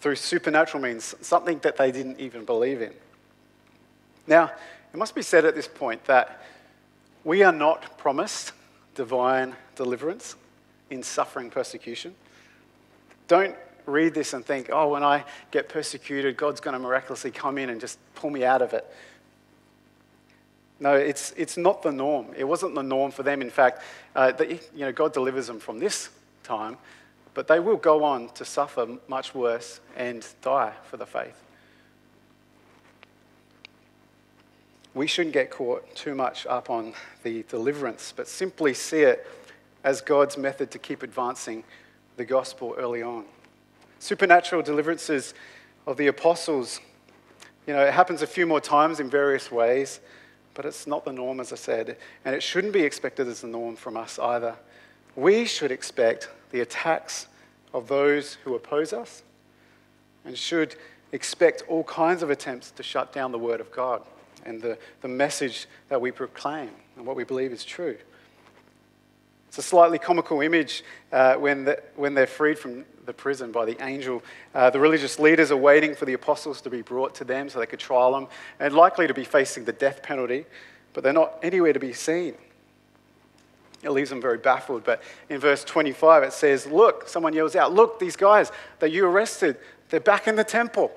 through 0.00 0.16
supernatural 0.16 0.82
means, 0.82 1.14
something 1.20 1.58
that 1.60 1.76
they 1.76 1.90
didn't 1.90 2.20
even 2.20 2.44
believe 2.44 2.82
in. 2.82 2.92
Now, 4.26 4.52
it 4.92 4.96
must 4.96 5.14
be 5.14 5.22
said 5.22 5.44
at 5.44 5.54
this 5.54 5.68
point 5.68 6.04
that 6.04 6.42
we 7.24 7.42
are 7.42 7.52
not 7.52 7.96
promised 7.96 8.52
divine 8.94 9.56
deliverance 9.76 10.36
in 10.90 11.02
suffering 11.02 11.50
persecution. 11.50 12.14
Don't 13.28 13.56
read 13.86 14.14
this 14.14 14.32
and 14.32 14.44
think, 14.44 14.68
oh, 14.72 14.90
when 14.90 15.02
I 15.02 15.24
get 15.50 15.68
persecuted, 15.68 16.36
God's 16.36 16.60
going 16.60 16.74
to 16.74 16.78
miraculously 16.78 17.30
come 17.30 17.58
in 17.58 17.70
and 17.70 17.80
just 17.80 17.98
pull 18.14 18.30
me 18.30 18.44
out 18.44 18.62
of 18.62 18.72
it. 18.72 18.86
No, 20.84 20.92
it's, 20.92 21.32
it's 21.38 21.56
not 21.56 21.80
the 21.80 21.90
norm. 21.90 22.26
It 22.36 22.44
wasn't 22.44 22.74
the 22.74 22.82
norm 22.82 23.10
for 23.10 23.22
them. 23.22 23.40
In 23.40 23.48
fact, 23.48 23.80
uh, 24.14 24.32
the, 24.32 24.60
you 24.74 24.80
know, 24.80 24.92
God 24.92 25.14
delivers 25.14 25.46
them 25.46 25.58
from 25.58 25.78
this 25.78 26.10
time, 26.42 26.76
but 27.32 27.48
they 27.48 27.58
will 27.58 27.78
go 27.78 28.04
on 28.04 28.28
to 28.34 28.44
suffer 28.44 28.86
much 29.08 29.34
worse 29.34 29.80
and 29.96 30.26
die 30.42 30.74
for 30.90 30.98
the 30.98 31.06
faith. 31.06 31.40
We 34.92 35.06
shouldn't 35.06 35.32
get 35.32 35.50
caught 35.50 35.94
too 35.96 36.14
much 36.14 36.46
up 36.46 36.68
on 36.68 36.92
the 37.22 37.44
deliverance, 37.44 38.12
but 38.14 38.28
simply 38.28 38.74
see 38.74 39.04
it 39.04 39.26
as 39.84 40.02
God's 40.02 40.36
method 40.36 40.70
to 40.72 40.78
keep 40.78 41.02
advancing 41.02 41.64
the 42.18 42.26
gospel 42.26 42.74
early 42.76 43.02
on. 43.02 43.24
Supernatural 44.00 44.60
deliverances 44.60 45.32
of 45.86 45.96
the 45.96 46.08
apostles, 46.08 46.78
you 47.66 47.72
know, 47.72 47.80
it 47.80 47.94
happens 47.94 48.20
a 48.20 48.26
few 48.26 48.46
more 48.46 48.60
times 48.60 49.00
in 49.00 49.08
various 49.08 49.50
ways. 49.50 50.00
But 50.54 50.64
it's 50.64 50.86
not 50.86 51.04
the 51.04 51.12
norm, 51.12 51.40
as 51.40 51.52
I 51.52 51.56
said, 51.56 51.96
and 52.24 52.34
it 52.34 52.42
shouldn't 52.42 52.72
be 52.72 52.82
expected 52.82 53.26
as 53.28 53.40
the 53.40 53.48
norm 53.48 53.76
from 53.76 53.96
us 53.96 54.18
either. 54.18 54.56
We 55.16 55.44
should 55.44 55.72
expect 55.72 56.28
the 56.50 56.60
attacks 56.60 57.26
of 57.72 57.88
those 57.88 58.34
who 58.44 58.54
oppose 58.54 58.92
us 58.92 59.22
and 60.24 60.38
should 60.38 60.76
expect 61.12 61.62
all 61.68 61.84
kinds 61.84 62.22
of 62.22 62.30
attempts 62.30 62.70
to 62.72 62.82
shut 62.82 63.12
down 63.12 63.32
the 63.32 63.38
Word 63.38 63.60
of 63.60 63.70
God 63.70 64.02
and 64.44 64.60
the, 64.60 64.78
the 65.00 65.08
message 65.08 65.66
that 65.88 66.00
we 66.00 66.10
proclaim 66.10 66.70
and 66.96 67.06
what 67.06 67.16
we 67.16 67.24
believe 67.24 67.52
is 67.52 67.64
true. 67.64 67.96
It's 69.54 69.66
a 69.66 69.68
slightly 69.68 70.00
comical 70.00 70.40
image 70.40 70.82
uh, 71.12 71.36
when, 71.36 71.62
the, 71.62 71.80
when 71.94 72.12
they're 72.12 72.26
freed 72.26 72.58
from 72.58 72.84
the 73.06 73.12
prison 73.12 73.52
by 73.52 73.64
the 73.64 73.80
angel. 73.86 74.20
Uh, 74.52 74.68
the 74.68 74.80
religious 74.80 75.20
leaders 75.20 75.52
are 75.52 75.56
waiting 75.56 75.94
for 75.94 76.06
the 76.06 76.14
apostles 76.14 76.60
to 76.62 76.70
be 76.70 76.82
brought 76.82 77.14
to 77.14 77.24
them 77.24 77.48
so 77.48 77.60
they 77.60 77.66
could 77.66 77.78
trial 77.78 78.10
them, 78.10 78.26
and 78.58 78.74
likely 78.74 79.06
to 79.06 79.14
be 79.14 79.22
facing 79.22 79.64
the 79.64 79.72
death 79.72 80.02
penalty, 80.02 80.44
but 80.92 81.04
they're 81.04 81.12
not 81.12 81.38
anywhere 81.40 81.72
to 81.72 81.78
be 81.78 81.92
seen. 81.92 82.34
It 83.84 83.90
leaves 83.90 84.10
them 84.10 84.20
very 84.20 84.38
baffled. 84.38 84.82
But 84.82 85.04
in 85.28 85.38
verse 85.38 85.62
25, 85.62 86.24
it 86.24 86.32
says, 86.32 86.66
Look, 86.66 87.08
someone 87.08 87.32
yells 87.32 87.54
out, 87.54 87.72
Look, 87.72 88.00
these 88.00 88.16
guys 88.16 88.50
that 88.80 88.90
you 88.90 89.06
arrested, 89.06 89.56
they're 89.88 90.00
back 90.00 90.26
in 90.26 90.34
the 90.34 90.42
temple, 90.42 90.90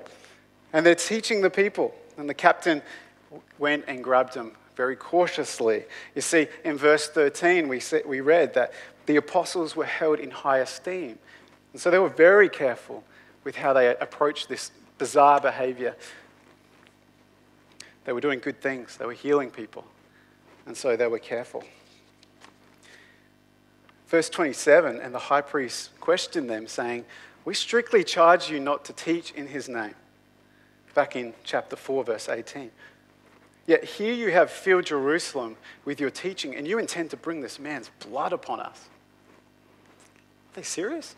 and 0.72 0.84
they're 0.84 0.96
teaching 0.96 1.42
the 1.42 1.50
people. 1.50 1.94
And 2.16 2.28
the 2.28 2.34
captain 2.34 2.82
went 3.56 3.84
and 3.86 4.02
grabbed 4.02 4.34
them 4.34 4.56
very 4.78 4.94
cautiously. 4.94 5.82
You 6.14 6.22
see, 6.22 6.46
in 6.64 6.78
verse 6.78 7.08
13, 7.08 7.66
we, 7.66 7.82
we 8.06 8.20
read 8.20 8.54
that 8.54 8.72
the 9.06 9.16
apostles 9.16 9.74
were 9.74 9.84
held 9.84 10.20
in 10.20 10.30
high 10.30 10.58
esteem. 10.58 11.18
And 11.72 11.82
so 11.82 11.90
they 11.90 11.98
were 11.98 12.08
very 12.08 12.48
careful 12.48 13.02
with 13.42 13.56
how 13.56 13.72
they 13.72 13.88
approached 13.96 14.48
this 14.48 14.70
bizarre 14.96 15.40
behavior. 15.40 15.96
They 18.04 18.12
were 18.12 18.20
doing 18.20 18.38
good 18.38 18.62
things, 18.62 18.96
they 18.96 19.04
were 19.04 19.14
healing 19.14 19.50
people. 19.50 19.84
And 20.64 20.76
so 20.76 20.96
they 20.96 21.08
were 21.08 21.18
careful. 21.18 21.64
Verse 24.06 24.30
27 24.30 25.00
And 25.00 25.12
the 25.12 25.18
high 25.18 25.40
priest 25.40 25.90
questioned 25.98 26.48
them, 26.48 26.68
saying, 26.68 27.04
We 27.44 27.54
strictly 27.54 28.04
charge 28.04 28.48
you 28.48 28.60
not 28.60 28.84
to 28.84 28.92
teach 28.92 29.32
in 29.32 29.48
his 29.48 29.68
name. 29.68 29.96
Back 30.94 31.16
in 31.16 31.34
chapter 31.42 31.74
4, 31.74 32.04
verse 32.04 32.28
18. 32.28 32.70
Yet 33.68 33.84
here 33.84 34.14
you 34.14 34.32
have 34.32 34.50
filled 34.50 34.86
Jerusalem 34.86 35.58
with 35.84 36.00
your 36.00 36.08
teaching, 36.08 36.56
and 36.56 36.66
you 36.66 36.78
intend 36.78 37.10
to 37.10 37.18
bring 37.18 37.42
this 37.42 37.58
man's 37.58 37.90
blood 38.00 38.32
upon 38.32 38.60
us. 38.60 38.88
Are 40.52 40.54
they 40.54 40.62
serious? 40.62 41.14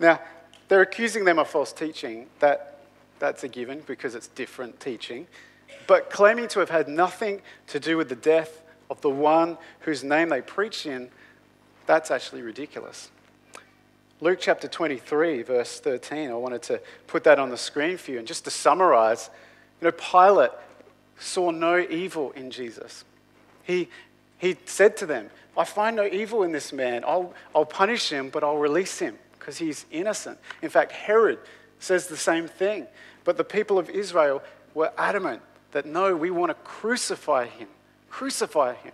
Now, 0.00 0.20
they're 0.66 0.82
accusing 0.82 1.24
them 1.24 1.38
of 1.38 1.48
false 1.48 1.72
teaching. 1.72 2.26
That, 2.40 2.80
that's 3.20 3.44
a 3.44 3.48
given 3.48 3.84
because 3.86 4.16
it's 4.16 4.26
different 4.26 4.80
teaching. 4.80 5.28
But 5.86 6.10
claiming 6.10 6.48
to 6.48 6.58
have 6.58 6.70
had 6.70 6.88
nothing 6.88 7.40
to 7.68 7.78
do 7.78 7.96
with 7.96 8.08
the 8.08 8.16
death 8.16 8.62
of 8.90 9.00
the 9.00 9.10
one 9.10 9.56
whose 9.80 10.02
name 10.02 10.30
they 10.30 10.40
preach 10.40 10.86
in, 10.86 11.08
that's 11.86 12.10
actually 12.10 12.42
ridiculous. 12.42 13.12
Luke 14.20 14.38
chapter 14.40 14.66
23, 14.66 15.42
verse 15.42 15.78
13, 15.78 16.30
I 16.30 16.34
wanted 16.34 16.62
to 16.62 16.80
put 17.06 17.22
that 17.22 17.38
on 17.38 17.50
the 17.50 17.56
screen 17.56 17.96
for 17.96 18.10
you. 18.10 18.18
And 18.18 18.26
just 18.26 18.42
to 18.46 18.50
summarize, 18.50 19.30
you 19.80 19.84
know, 19.84 19.92
Pilate 19.92 20.50
saw 21.18 21.50
no 21.50 21.78
evil 21.78 22.32
in 22.32 22.50
Jesus. 22.50 23.04
He, 23.62 23.88
he 24.38 24.56
said 24.64 24.96
to 24.98 25.06
them, 25.06 25.30
I 25.56 25.64
find 25.64 25.96
no 25.96 26.06
evil 26.06 26.42
in 26.42 26.52
this 26.52 26.72
man. 26.72 27.04
I'll, 27.06 27.32
I'll 27.54 27.64
punish 27.64 28.10
him, 28.10 28.28
but 28.28 28.44
I'll 28.44 28.58
release 28.58 28.98
him 28.98 29.18
because 29.38 29.56
he's 29.58 29.86
innocent. 29.90 30.38
In 30.60 30.68
fact, 30.68 30.92
Herod 30.92 31.38
says 31.78 32.06
the 32.06 32.16
same 32.16 32.48
thing. 32.48 32.86
But 33.24 33.36
the 33.36 33.44
people 33.44 33.78
of 33.78 33.88
Israel 33.90 34.42
were 34.74 34.92
adamant 34.98 35.42
that 35.72 35.86
no, 35.86 36.14
we 36.14 36.30
want 36.30 36.50
to 36.50 36.54
crucify 36.54 37.46
him. 37.46 37.68
Crucify 38.10 38.74
him. 38.74 38.92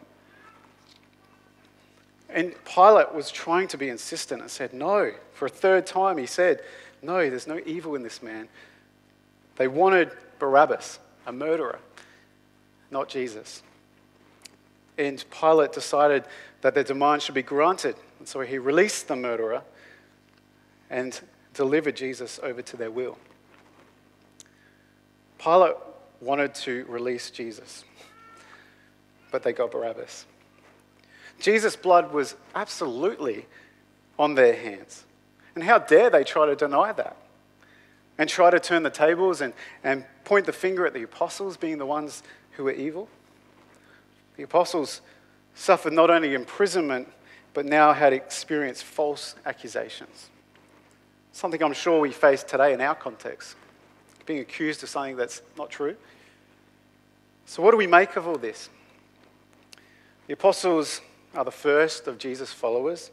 And 2.28 2.54
Pilate 2.64 3.14
was 3.14 3.30
trying 3.30 3.68
to 3.68 3.76
be 3.76 3.88
insistent 3.88 4.40
and 4.40 4.50
said, 4.50 4.72
No. 4.72 5.12
For 5.34 5.46
a 5.46 5.50
third 5.50 5.86
time, 5.86 6.16
he 6.16 6.26
said, 6.26 6.62
No, 7.02 7.28
there's 7.28 7.46
no 7.46 7.60
evil 7.66 7.94
in 7.94 8.02
this 8.02 8.22
man. 8.22 8.48
They 9.56 9.68
wanted 9.68 10.10
Barabbas, 10.38 10.98
a 11.26 11.32
murderer, 11.32 11.78
not 12.92 13.08
Jesus. 13.08 13.62
And 14.98 15.24
Pilate 15.30 15.72
decided 15.72 16.24
that 16.60 16.74
their 16.74 16.84
demand 16.84 17.22
should 17.22 17.34
be 17.34 17.42
granted. 17.42 17.96
And 18.18 18.28
so 18.28 18.40
he 18.40 18.58
released 18.58 19.08
the 19.08 19.16
murderer 19.16 19.62
and 20.90 21.18
delivered 21.54 21.96
Jesus 21.96 22.38
over 22.42 22.62
to 22.62 22.76
their 22.76 22.90
will. 22.90 23.18
Pilate 25.38 25.74
wanted 26.20 26.54
to 26.54 26.84
release 26.88 27.30
Jesus, 27.30 27.84
but 29.32 29.42
they 29.42 29.52
got 29.52 29.72
Barabbas. 29.72 30.26
Jesus' 31.40 31.74
blood 31.74 32.12
was 32.12 32.36
absolutely 32.54 33.46
on 34.18 34.34
their 34.34 34.54
hands. 34.54 35.04
And 35.54 35.64
how 35.64 35.78
dare 35.78 36.10
they 36.10 36.22
try 36.22 36.46
to 36.46 36.54
deny 36.54 36.92
that? 36.92 37.16
And 38.18 38.28
try 38.28 38.50
to 38.50 38.60
turn 38.60 38.84
the 38.84 38.90
tables 38.90 39.40
and, 39.40 39.52
and 39.82 40.04
point 40.24 40.46
the 40.46 40.52
finger 40.52 40.86
at 40.86 40.94
the 40.94 41.02
apostles 41.02 41.56
being 41.56 41.78
the 41.78 41.86
ones 41.86 42.22
who 42.52 42.64
were 42.64 42.72
evil? 42.72 43.08
The 44.36 44.42
apostles 44.42 45.00
suffered 45.54 45.92
not 45.92 46.10
only 46.10 46.34
imprisonment, 46.34 47.08
but 47.54 47.66
now 47.66 47.92
had 47.92 48.12
experienced 48.12 48.84
false 48.84 49.34
accusations. 49.44 50.30
Something 51.32 51.62
I'm 51.62 51.72
sure 51.72 52.00
we 52.00 52.12
face 52.12 52.42
today 52.42 52.72
in 52.72 52.80
our 52.80 52.94
context, 52.94 53.56
being 54.26 54.40
accused 54.40 54.82
of 54.82 54.88
something 54.88 55.16
that's 55.16 55.42
not 55.56 55.70
true. 55.70 55.96
So, 57.46 57.62
what 57.62 57.72
do 57.72 57.76
we 57.76 57.86
make 57.86 58.16
of 58.16 58.26
all 58.26 58.38
this? 58.38 58.70
The 60.26 60.34
apostles 60.34 61.00
are 61.34 61.44
the 61.44 61.50
first 61.50 62.06
of 62.06 62.18
Jesus' 62.18 62.52
followers. 62.52 63.10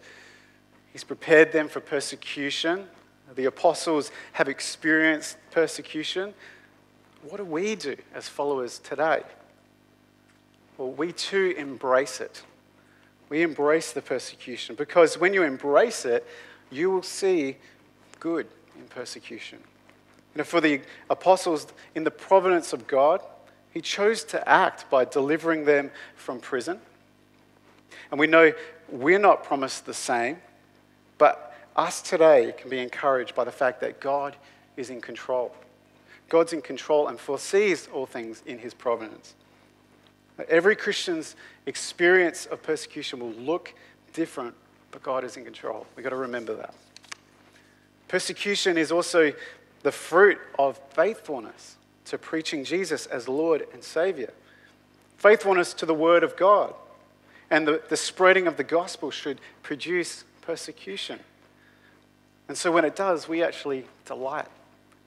He's 0.91 1.03
prepared 1.03 1.51
them 1.51 1.67
for 1.67 1.79
persecution. 1.79 2.87
The 3.35 3.45
apostles 3.45 4.11
have 4.33 4.47
experienced 4.47 5.37
persecution. 5.51 6.33
What 7.23 7.37
do 7.37 7.43
we 7.43 7.75
do 7.75 7.97
as 8.13 8.27
followers 8.27 8.79
today? 8.79 9.23
Well, 10.77 10.91
we 10.91 11.11
too 11.11 11.53
embrace 11.57 12.21
it. 12.21 12.43
We 13.27 13.41
embrace 13.41 13.91
the 13.91 14.01
persecution 14.01 14.75
because 14.75 15.17
when 15.17 15.33
you 15.33 15.43
embrace 15.43 16.05
it, 16.05 16.25
you 16.71 16.89
will 16.89 17.03
see 17.03 17.57
good 18.19 18.47
in 18.77 18.85
persecution. 18.87 19.59
You 20.33 20.39
know, 20.39 20.43
for 20.43 20.61
the 20.61 20.81
apostles, 21.09 21.67
in 21.95 22.03
the 22.03 22.11
providence 22.11 22.73
of 22.73 22.87
God, 22.87 23.21
He 23.71 23.81
chose 23.81 24.23
to 24.25 24.47
act 24.47 24.89
by 24.89 25.05
delivering 25.05 25.65
them 25.65 25.91
from 26.15 26.39
prison. 26.39 26.79
And 28.11 28.19
we 28.19 28.27
know 28.27 28.53
we're 28.87 29.19
not 29.19 29.43
promised 29.43 29.85
the 29.85 29.93
same, 29.93 30.37
but 31.17 31.53
us 31.75 32.01
today 32.01 32.53
can 32.57 32.69
be 32.69 32.79
encouraged 32.79 33.35
by 33.35 33.43
the 33.43 33.51
fact 33.51 33.81
that 33.81 33.99
God 33.99 34.35
is 34.77 34.89
in 34.89 35.01
control. 35.01 35.53
God's 36.29 36.53
in 36.53 36.61
control 36.61 37.07
and 37.07 37.19
foresees 37.19 37.89
all 37.93 38.05
things 38.05 38.43
in 38.45 38.59
His 38.59 38.73
providence. 38.73 39.35
Every 40.47 40.75
Christian's 40.75 41.35
experience 41.65 42.45
of 42.45 42.63
persecution 42.63 43.19
will 43.19 43.31
look 43.31 43.73
different, 44.13 44.55
but 44.91 45.03
God 45.03 45.23
is 45.23 45.35
in 45.35 45.43
control. 45.43 45.85
We've 45.95 46.03
got 46.03 46.11
to 46.11 46.15
remember 46.15 46.55
that. 46.55 46.73
Persecution 48.07 48.77
is 48.77 48.91
also 48.91 49.33
the 49.83 49.91
fruit 49.91 50.39
of 50.57 50.79
faithfulness 50.91 51.75
to 52.05 52.17
preaching 52.17 52.63
Jesus 52.63 53.05
as 53.05 53.27
Lord 53.27 53.67
and 53.73 53.83
Savior, 53.83 54.33
faithfulness 55.17 55.73
to 55.75 55.85
the 55.85 55.93
Word 55.93 56.23
of 56.23 56.37
God. 56.37 56.73
And 57.51 57.67
the, 57.67 57.81
the 57.89 57.97
spreading 57.97 58.47
of 58.47 58.57
the 58.57 58.63
gospel 58.63 59.11
should 59.11 59.41
produce 59.63 60.23
persecution. 60.41 61.19
And 62.47 62.57
so 62.57 62.71
when 62.71 62.85
it 62.85 62.95
does, 62.95 63.27
we 63.27 63.43
actually 63.43 63.85
delight 64.05 64.47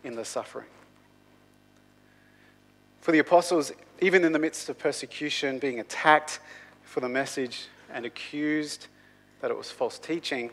in 0.04 0.14
the 0.14 0.24
suffering. 0.24 0.66
For 3.02 3.10
the 3.10 3.18
apostles, 3.18 3.72
even 4.00 4.24
in 4.24 4.30
the 4.30 4.38
midst 4.38 4.68
of 4.68 4.78
persecution, 4.78 5.58
being 5.58 5.80
attacked 5.80 6.38
for 6.84 7.00
the 7.00 7.08
message 7.08 7.66
and 7.92 8.06
accused 8.06 8.86
that 9.40 9.50
it 9.50 9.56
was 9.56 9.72
false 9.72 9.98
teaching, 9.98 10.50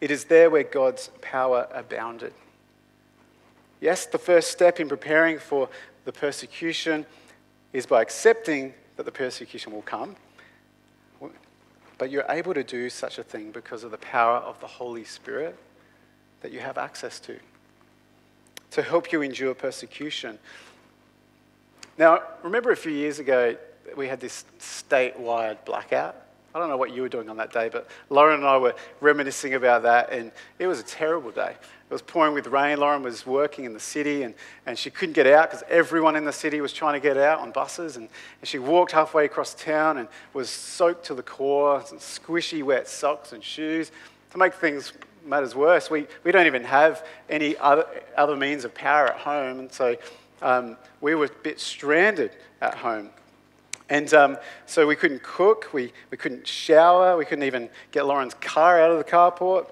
it 0.00 0.10
is 0.10 0.24
there 0.24 0.48
where 0.48 0.64
God's 0.64 1.10
power 1.20 1.68
abounded. 1.74 2.32
Yes, 3.82 4.06
the 4.06 4.16
first 4.16 4.50
step 4.50 4.80
in 4.80 4.88
preparing 4.88 5.38
for 5.38 5.68
the 6.06 6.12
persecution 6.12 7.04
is 7.74 7.84
by 7.84 8.00
accepting 8.00 8.72
that 8.96 9.04
the 9.04 9.12
persecution 9.12 9.72
will 9.72 9.82
come. 9.82 10.16
But 11.98 12.10
you're 12.10 12.24
able 12.30 12.54
to 12.54 12.64
do 12.64 12.88
such 12.88 13.18
a 13.18 13.22
thing 13.22 13.50
because 13.50 13.84
of 13.84 13.90
the 13.90 13.98
power 13.98 14.38
of 14.38 14.58
the 14.60 14.66
Holy 14.66 15.04
Spirit 15.04 15.54
that 16.40 16.50
you 16.50 16.60
have 16.60 16.78
access 16.78 17.20
to 17.20 17.38
to 18.70 18.82
help 18.82 19.12
you 19.12 19.20
endure 19.20 19.54
persecution. 19.54 20.38
Now, 22.00 22.22
remember 22.42 22.70
a 22.70 22.76
few 22.76 22.92
years 22.92 23.18
ago, 23.18 23.58
we 23.94 24.08
had 24.08 24.20
this 24.20 24.46
statewide 24.58 25.62
blackout? 25.66 26.16
I 26.54 26.58
don't 26.58 26.70
know 26.70 26.78
what 26.78 26.94
you 26.94 27.02
were 27.02 27.10
doing 27.10 27.28
on 27.28 27.36
that 27.36 27.52
day, 27.52 27.68
but 27.68 27.88
Lauren 28.08 28.36
and 28.36 28.46
I 28.46 28.56
were 28.56 28.74
reminiscing 29.02 29.52
about 29.52 29.82
that, 29.82 30.10
and 30.10 30.32
it 30.58 30.66
was 30.66 30.80
a 30.80 30.82
terrible 30.82 31.30
day. 31.30 31.50
It 31.50 31.92
was 31.92 32.00
pouring 32.00 32.32
with 32.32 32.46
rain. 32.46 32.78
Lauren 32.80 33.02
was 33.02 33.26
working 33.26 33.66
in 33.66 33.74
the 33.74 33.80
city, 33.80 34.22
and, 34.22 34.34
and 34.64 34.78
she 34.78 34.88
couldn't 34.88 35.12
get 35.12 35.26
out 35.26 35.50
because 35.50 35.62
everyone 35.68 36.16
in 36.16 36.24
the 36.24 36.32
city 36.32 36.62
was 36.62 36.72
trying 36.72 36.94
to 36.94 37.06
get 37.06 37.18
out 37.18 37.40
on 37.40 37.50
buses. 37.50 37.98
And, 37.98 38.08
and 38.40 38.48
she 38.48 38.58
walked 38.58 38.92
halfway 38.92 39.26
across 39.26 39.52
town 39.52 39.98
and 39.98 40.08
was 40.32 40.48
soaked 40.48 41.04
to 41.08 41.14
the 41.14 41.22
core, 41.22 41.82
squishy, 41.82 42.62
wet 42.62 42.88
socks 42.88 43.34
and 43.34 43.44
shoes. 43.44 43.92
To 44.30 44.38
make 44.38 44.54
things 44.54 44.94
matters 45.26 45.54
worse, 45.54 45.90
we, 45.90 46.06
we 46.24 46.32
don't 46.32 46.46
even 46.46 46.64
have 46.64 47.06
any 47.28 47.58
other, 47.58 47.84
other 48.16 48.36
means 48.36 48.64
of 48.64 48.74
power 48.74 49.08
at 49.08 49.18
home, 49.18 49.58
and 49.58 49.70
so 49.70 49.96
um, 50.42 50.76
we 51.00 51.14
were 51.14 51.26
a 51.26 51.30
bit 51.42 51.60
stranded 51.60 52.32
at 52.60 52.74
home. 52.74 53.10
And 53.88 54.12
um, 54.14 54.38
so 54.66 54.86
we 54.86 54.94
couldn't 54.94 55.22
cook, 55.22 55.68
we, 55.72 55.92
we 56.10 56.16
couldn't 56.16 56.46
shower, 56.46 57.16
we 57.16 57.24
couldn't 57.24 57.44
even 57.44 57.68
get 57.90 58.06
Lauren's 58.06 58.34
car 58.34 58.80
out 58.80 58.90
of 58.92 58.98
the 58.98 59.04
carport. 59.04 59.68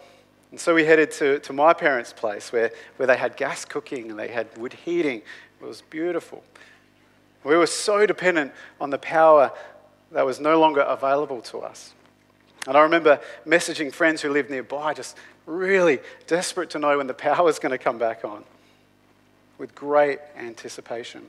And 0.51 0.59
so 0.59 0.75
we 0.75 0.85
headed 0.85 1.13
to, 1.13 1.39
to 1.41 1.53
my 1.53 1.73
parents' 1.73 2.13
place 2.13 2.53
where, 2.53 2.73
where 2.97 3.07
they 3.07 3.17
had 3.17 3.37
gas 3.37 3.65
cooking 3.65 4.11
and 4.11 4.19
they 4.19 4.29
had 4.29 4.49
wood 4.59 4.73
heating. 4.73 5.23
It 5.61 5.65
was 5.65 5.83
beautiful. 5.83 6.43
We 7.45 7.57
were 7.57 7.67
so 7.67 8.07
dependent 8.07 8.53
on 8.81 8.91
the 8.91 8.99
power 8.99 9.53
that 10.11 10.27
was 10.27 10.41
no 10.41 10.59
longer 10.59 10.81
available 10.81 11.41
to 11.43 11.59
us. 11.59 11.95
And 12.67 12.77
I 12.77 12.81
remember 12.81 13.21
messaging 13.47 13.93
friends 13.93 14.21
who 14.21 14.31
lived 14.31 14.51
nearby, 14.51 14.95
just 14.95 15.17
really 15.47 16.01
desperate 16.27 16.71
to 16.71 16.79
know 16.79 16.97
when 16.99 17.07
the 17.07 17.15
power 17.15 17.45
was 17.45 17.59
going 17.59 17.71
to 17.71 17.79
come 17.79 17.99
back 17.99 18.25
on 18.25 18.45
with 19.59 19.75
great 19.75 20.21
anticipation. 20.37 21.21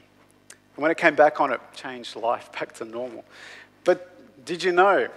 And 0.76 0.82
when 0.82 0.92
it 0.92 0.98
came 0.98 1.16
back 1.16 1.42
on, 1.42 1.52
it 1.52 1.60
changed 1.76 2.16
life 2.16 2.52
back 2.60 2.74
to 2.74 2.86
normal. 2.86 3.26
But 3.84 4.46
did 4.46 4.64
you 4.64 4.72
know 4.72 5.10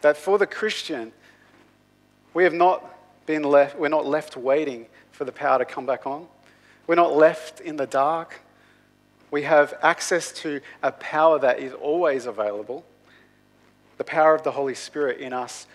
that 0.00 0.16
for 0.16 0.38
the 0.38 0.46
Christian, 0.46 1.12
we 2.32 2.44
have 2.44 2.54
not 2.54 3.26
been 3.26 3.42
left, 3.42 3.78
we're 3.78 3.88
not 3.88 4.06
left 4.06 4.36
waiting 4.36 4.86
for 5.12 5.24
the 5.24 5.32
power 5.32 5.58
to 5.58 5.64
come 5.64 5.84
back 5.84 6.06
on. 6.06 6.26
We're 6.86 6.94
not 6.94 7.14
left 7.14 7.60
in 7.60 7.76
the 7.76 7.86
dark. 7.86 8.40
We 9.30 9.42
have 9.42 9.74
access 9.82 10.32
to 10.40 10.60
a 10.82 10.90
power 10.90 11.38
that 11.38 11.60
is 11.60 11.72
always 11.72 12.26
available, 12.26 12.84
the 13.98 14.04
power 14.04 14.34
of 14.34 14.42
the 14.42 14.50
Holy 14.50 14.74
Spirit 14.74 15.20
in 15.20 15.32
us 15.32 15.66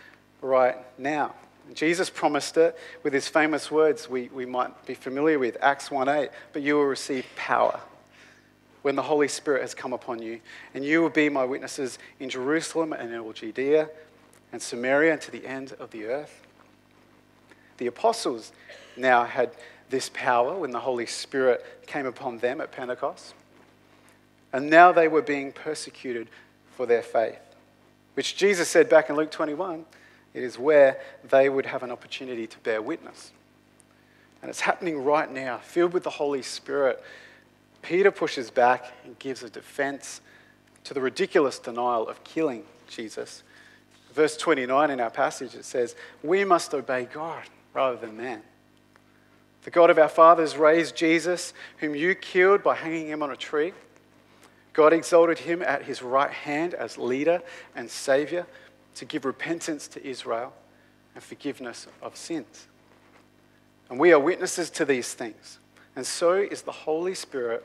right 0.42 0.78
now. 0.98 1.34
Jesus 1.74 2.10
promised 2.10 2.58
it 2.58 2.78
with 3.04 3.14
his 3.14 3.28
famous 3.28 3.72
words 3.72 4.10
we, 4.10 4.30
we 4.34 4.46
might 4.46 4.86
be 4.86 4.94
familiar 4.94 5.40
with, 5.40 5.58
Acts 5.62 5.90
1 5.90 6.08
8, 6.08 6.30
but 6.54 6.62
you 6.62 6.76
will 6.76 6.86
receive 6.86 7.26
power 7.36 7.80
when 8.82 8.96
the 8.96 9.02
Holy 9.02 9.28
Spirit 9.28 9.62
has 9.62 9.74
come 9.74 9.94
upon 9.94 10.22
you, 10.22 10.40
and 10.76 10.86
you 10.86 11.02
will 11.02 11.10
be 11.10 11.28
my 11.28 11.44
witnesses 11.44 11.98
in 12.20 12.30
Jerusalem 12.30 12.94
and 12.94 13.12
in 13.12 13.20
all 13.20 13.34
Judea 13.34 13.90
and 14.52 14.62
Samaria 14.62 15.14
and 15.14 15.22
to 15.22 15.32
the 15.32 15.46
end 15.46 15.74
of 15.80 15.90
the 15.90 16.06
earth. 16.06 16.44
The 17.78 17.88
apostles 17.88 18.52
now 18.96 19.24
had 19.24 19.52
this 19.90 20.10
power 20.14 20.58
when 20.58 20.72
the 20.72 20.80
Holy 20.80 21.08
Spirit 21.08 21.66
came 21.88 22.06
upon 22.06 22.38
them 22.38 22.62
at 22.62 22.72
Pentecost, 22.72 23.34
and 24.54 24.70
now 24.70 24.92
they 24.92 25.08
were 25.08 25.22
being 25.22 25.52
persecuted 25.52 26.28
for 26.76 26.86
their 26.86 27.02
faith, 27.02 27.40
which 28.14 28.38
Jesus 28.38 28.70
said 28.70 28.88
back 28.88 29.10
in 29.10 29.16
Luke 29.16 29.32
21 29.32 29.84
it 30.36 30.44
is 30.44 30.60
where 30.60 31.00
they 31.30 31.48
would 31.48 31.66
have 31.66 31.82
an 31.82 31.92
opportunity 31.92 32.46
to 32.46 32.60
bear 32.60 32.82
witness. 32.82 33.32
And 34.42 34.50
it's 34.50 34.60
happening 34.60 35.02
right 35.02 35.32
now, 35.32 35.60
filled 35.60 35.94
with 35.94 36.04
the 36.04 36.10
Holy 36.10 36.42
Spirit. 36.42 37.02
Peter 37.82 38.12
pushes 38.12 38.52
back 38.52 38.92
and 39.06 39.18
gives 39.18 39.44
a 39.44 39.50
defense 39.50 40.20
to 40.84 40.94
the 40.94 41.00
ridiculous 41.00 41.58
denial 41.58 42.06
of 42.10 42.22
killing 42.26 42.66
Jesus. 42.90 43.44
Verse 44.14 44.36
29 44.36 44.92
in 44.92 45.00
our 45.00 45.10
passage, 45.10 45.56
it 45.56 45.64
says, 45.64 45.96
We 46.22 46.44
must 46.44 46.74
obey 46.74 47.06
God 47.06 47.44
rather 47.74 47.96
than 47.96 48.18
man. 48.18 48.42
The 49.64 49.72
God 49.72 49.90
of 49.90 49.98
our 49.98 50.10
fathers 50.10 50.58
raised 50.58 50.98
Jesus, 50.98 51.54
whom 51.78 51.96
you 51.96 52.14
killed 52.14 52.62
by 52.62 52.76
hanging 52.76 53.08
him 53.08 53.24
on 53.24 53.32
a 53.32 53.38
tree. 53.38 53.72
God 54.74 54.92
exalted 54.92 55.40
him 55.40 55.62
at 55.62 55.84
his 55.84 56.02
right 56.02 56.30
hand 56.30 56.74
as 56.74 56.98
leader 56.98 57.42
and 57.74 57.90
savior 57.90 58.46
to 58.96 59.06
give 59.06 59.26
repentance 59.26 59.88
to 59.90 60.06
Israel 60.06 60.54
and 61.14 61.24
forgiveness 61.24 61.88
of 62.02 62.16
sins. 62.16 62.68
And 63.90 64.00
we 64.00 64.12
are 64.12 64.20
witnesses 64.20 64.70
to 64.72 64.86
these 64.86 65.14
things. 65.14 65.60
And 65.96 66.06
so 66.06 66.34
is 66.34 66.64
the 66.64 66.72
Holy 66.72 67.16
Spirit, 67.16 67.64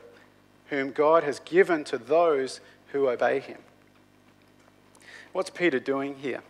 whom 0.67 0.91
God 0.91 1.23
has 1.23 1.39
given 1.39 1.83
to 1.85 1.97
those 1.97 2.61
who 2.87 3.09
obey 3.09 3.39
him. 3.39 3.57
What's 5.33 5.49
Peter 5.49 5.79
doing 5.79 6.15
here? 6.15 6.41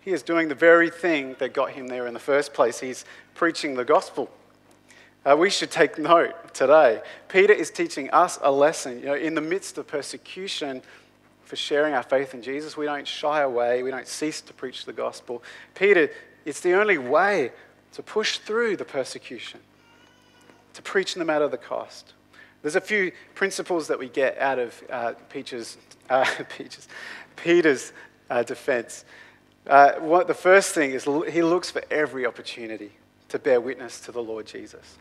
He 0.00 0.12
is 0.12 0.22
doing 0.22 0.48
the 0.48 0.54
very 0.54 0.88
thing 0.88 1.36
that 1.38 1.52
got 1.52 1.72
him 1.72 1.88
there 1.88 2.06
in 2.06 2.14
the 2.14 2.20
first 2.20 2.54
place. 2.54 2.80
He's 2.80 3.04
preaching 3.34 3.74
the 3.74 3.84
gospel. 3.84 4.30
Uh, 5.24 5.36
we 5.36 5.50
should 5.50 5.70
take 5.70 5.98
note 5.98 6.54
today. 6.54 7.02
Peter 7.28 7.52
is 7.52 7.70
teaching 7.70 8.08
us 8.10 8.38
a 8.42 8.50
lesson. 8.50 9.00
You 9.00 9.06
know, 9.06 9.14
in 9.14 9.34
the 9.34 9.42
midst 9.42 9.76
of 9.76 9.86
persecution 9.86 10.80
for 11.50 11.56
sharing 11.56 11.94
our 11.94 12.04
faith 12.04 12.32
in 12.32 12.42
Jesus, 12.42 12.76
we 12.76 12.86
don't 12.86 13.08
shy 13.08 13.40
away, 13.40 13.82
we 13.82 13.90
don't 13.90 14.06
cease 14.06 14.40
to 14.40 14.52
preach 14.52 14.84
the 14.84 14.92
gospel. 14.92 15.42
Peter, 15.74 16.08
it's 16.44 16.60
the 16.60 16.74
only 16.74 16.96
way 16.96 17.50
to 17.90 18.04
push 18.04 18.38
through 18.38 18.76
the 18.76 18.84
persecution, 18.84 19.58
to 20.74 20.80
preach 20.80 21.16
no 21.16 21.24
matter 21.24 21.48
the 21.48 21.58
cost. 21.58 22.12
There's 22.62 22.76
a 22.76 22.80
few 22.80 23.10
principles 23.34 23.88
that 23.88 23.98
we 23.98 24.08
get 24.08 24.38
out 24.38 24.60
of 24.60 24.80
uh, 24.88 25.14
Peter's, 25.28 25.76
uh, 26.08 26.24
Peter's, 26.56 26.86
Peter's 27.34 27.92
uh, 28.30 28.44
defense. 28.44 29.04
Uh, 29.66 29.94
what, 29.94 30.28
the 30.28 30.34
first 30.34 30.72
thing 30.72 30.92
is 30.92 31.02
he 31.32 31.42
looks 31.42 31.68
for 31.68 31.82
every 31.90 32.26
opportunity 32.26 32.92
to 33.28 33.40
bear 33.40 33.60
witness 33.60 33.98
to 34.02 34.12
the 34.12 34.22
Lord 34.22 34.46
Jesus. 34.46 34.98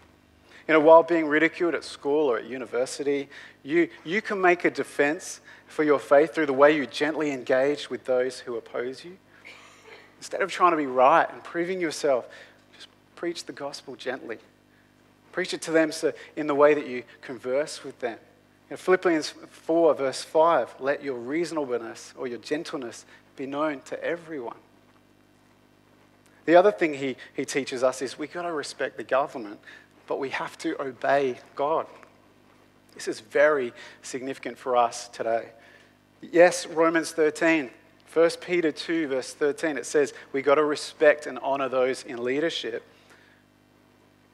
You 0.70 0.76
know, 0.76 0.82
while 0.82 1.02
being 1.02 1.26
ridiculed 1.26 1.74
at 1.74 1.84
school 1.84 2.28
or 2.28 2.38
at 2.38 2.46
university, 2.46 3.28
you, 3.64 3.90
you 4.06 4.22
can 4.22 4.40
make 4.40 4.66
a 4.66 4.70
defense 4.70 5.42
for 5.66 5.84
your 5.84 5.98
faith 5.98 6.36
through 6.36 6.46
the 6.46 6.54
way 6.54 6.76
you 6.76 6.86
gently 6.86 7.32
engage 7.32 7.90
with 7.90 8.06
those 8.06 8.42
who 8.42 8.56
oppose 8.56 9.04
you. 9.04 9.18
Instead 10.20 10.44
of 10.44 10.52
trying 10.52 10.70
to 10.70 10.78
be 10.78 10.86
right 10.86 11.28
and 11.34 11.44
proving 11.44 11.82
yourself, 11.82 12.28
just 12.76 12.88
preach 13.16 13.46
the 13.46 13.52
gospel 13.52 13.96
gently. 13.96 14.38
Preach 15.32 15.56
it 15.56 15.64
to 15.64 15.72
them 15.72 15.92
so, 15.92 16.14
in 16.36 16.46
the 16.46 16.54
way 16.54 16.76
that 16.76 16.86
you 16.86 17.02
converse 17.22 17.84
with 17.84 17.98
them. 17.98 18.20
In 18.70 18.78
Philippians 18.78 19.34
4, 19.50 19.96
verse 19.96 20.24
5, 20.24 20.76
let 20.82 21.04
your 21.04 21.18
reasonableness 21.18 22.14
or 22.16 22.28
your 22.28 22.38
gentleness 22.38 23.08
be 23.36 23.48
known 23.48 23.82
to 23.86 24.04
everyone. 24.04 24.58
The 26.46 26.56
other 26.56 26.72
thing 26.72 26.94
he, 26.94 27.16
he 27.34 27.46
teaches 27.46 27.84
us 27.84 28.04
is 28.04 28.20
we've 28.20 28.32
got 28.32 28.44
to 28.44 28.52
respect 28.52 28.98
the 28.98 29.04
government, 29.04 29.60
but 30.10 30.18
we 30.18 30.32
have 30.32 30.58
to 30.58 30.82
obey 30.82 31.38
God. 31.56 31.86
This 32.96 33.08
is 33.08 33.20
very 33.20 33.72
significant 34.02 34.58
for 34.58 34.76
us 34.76 35.08
today. 35.08 35.50
Yes, 36.20 36.66
Romans 36.66 37.12
13, 37.12 37.70
1 38.12 38.30
Peter 38.42 38.72
2, 38.72 39.08
verse 39.08 39.36
13, 39.36 39.78
it 39.78 39.86
says 39.86 40.16
we've 40.34 40.44
got 40.44 40.56
to 40.56 40.64
respect 40.64 41.28
and 41.28 41.38
honor 41.38 41.70
those 41.70 42.02
in 42.04 42.24
leadership. 42.24 42.84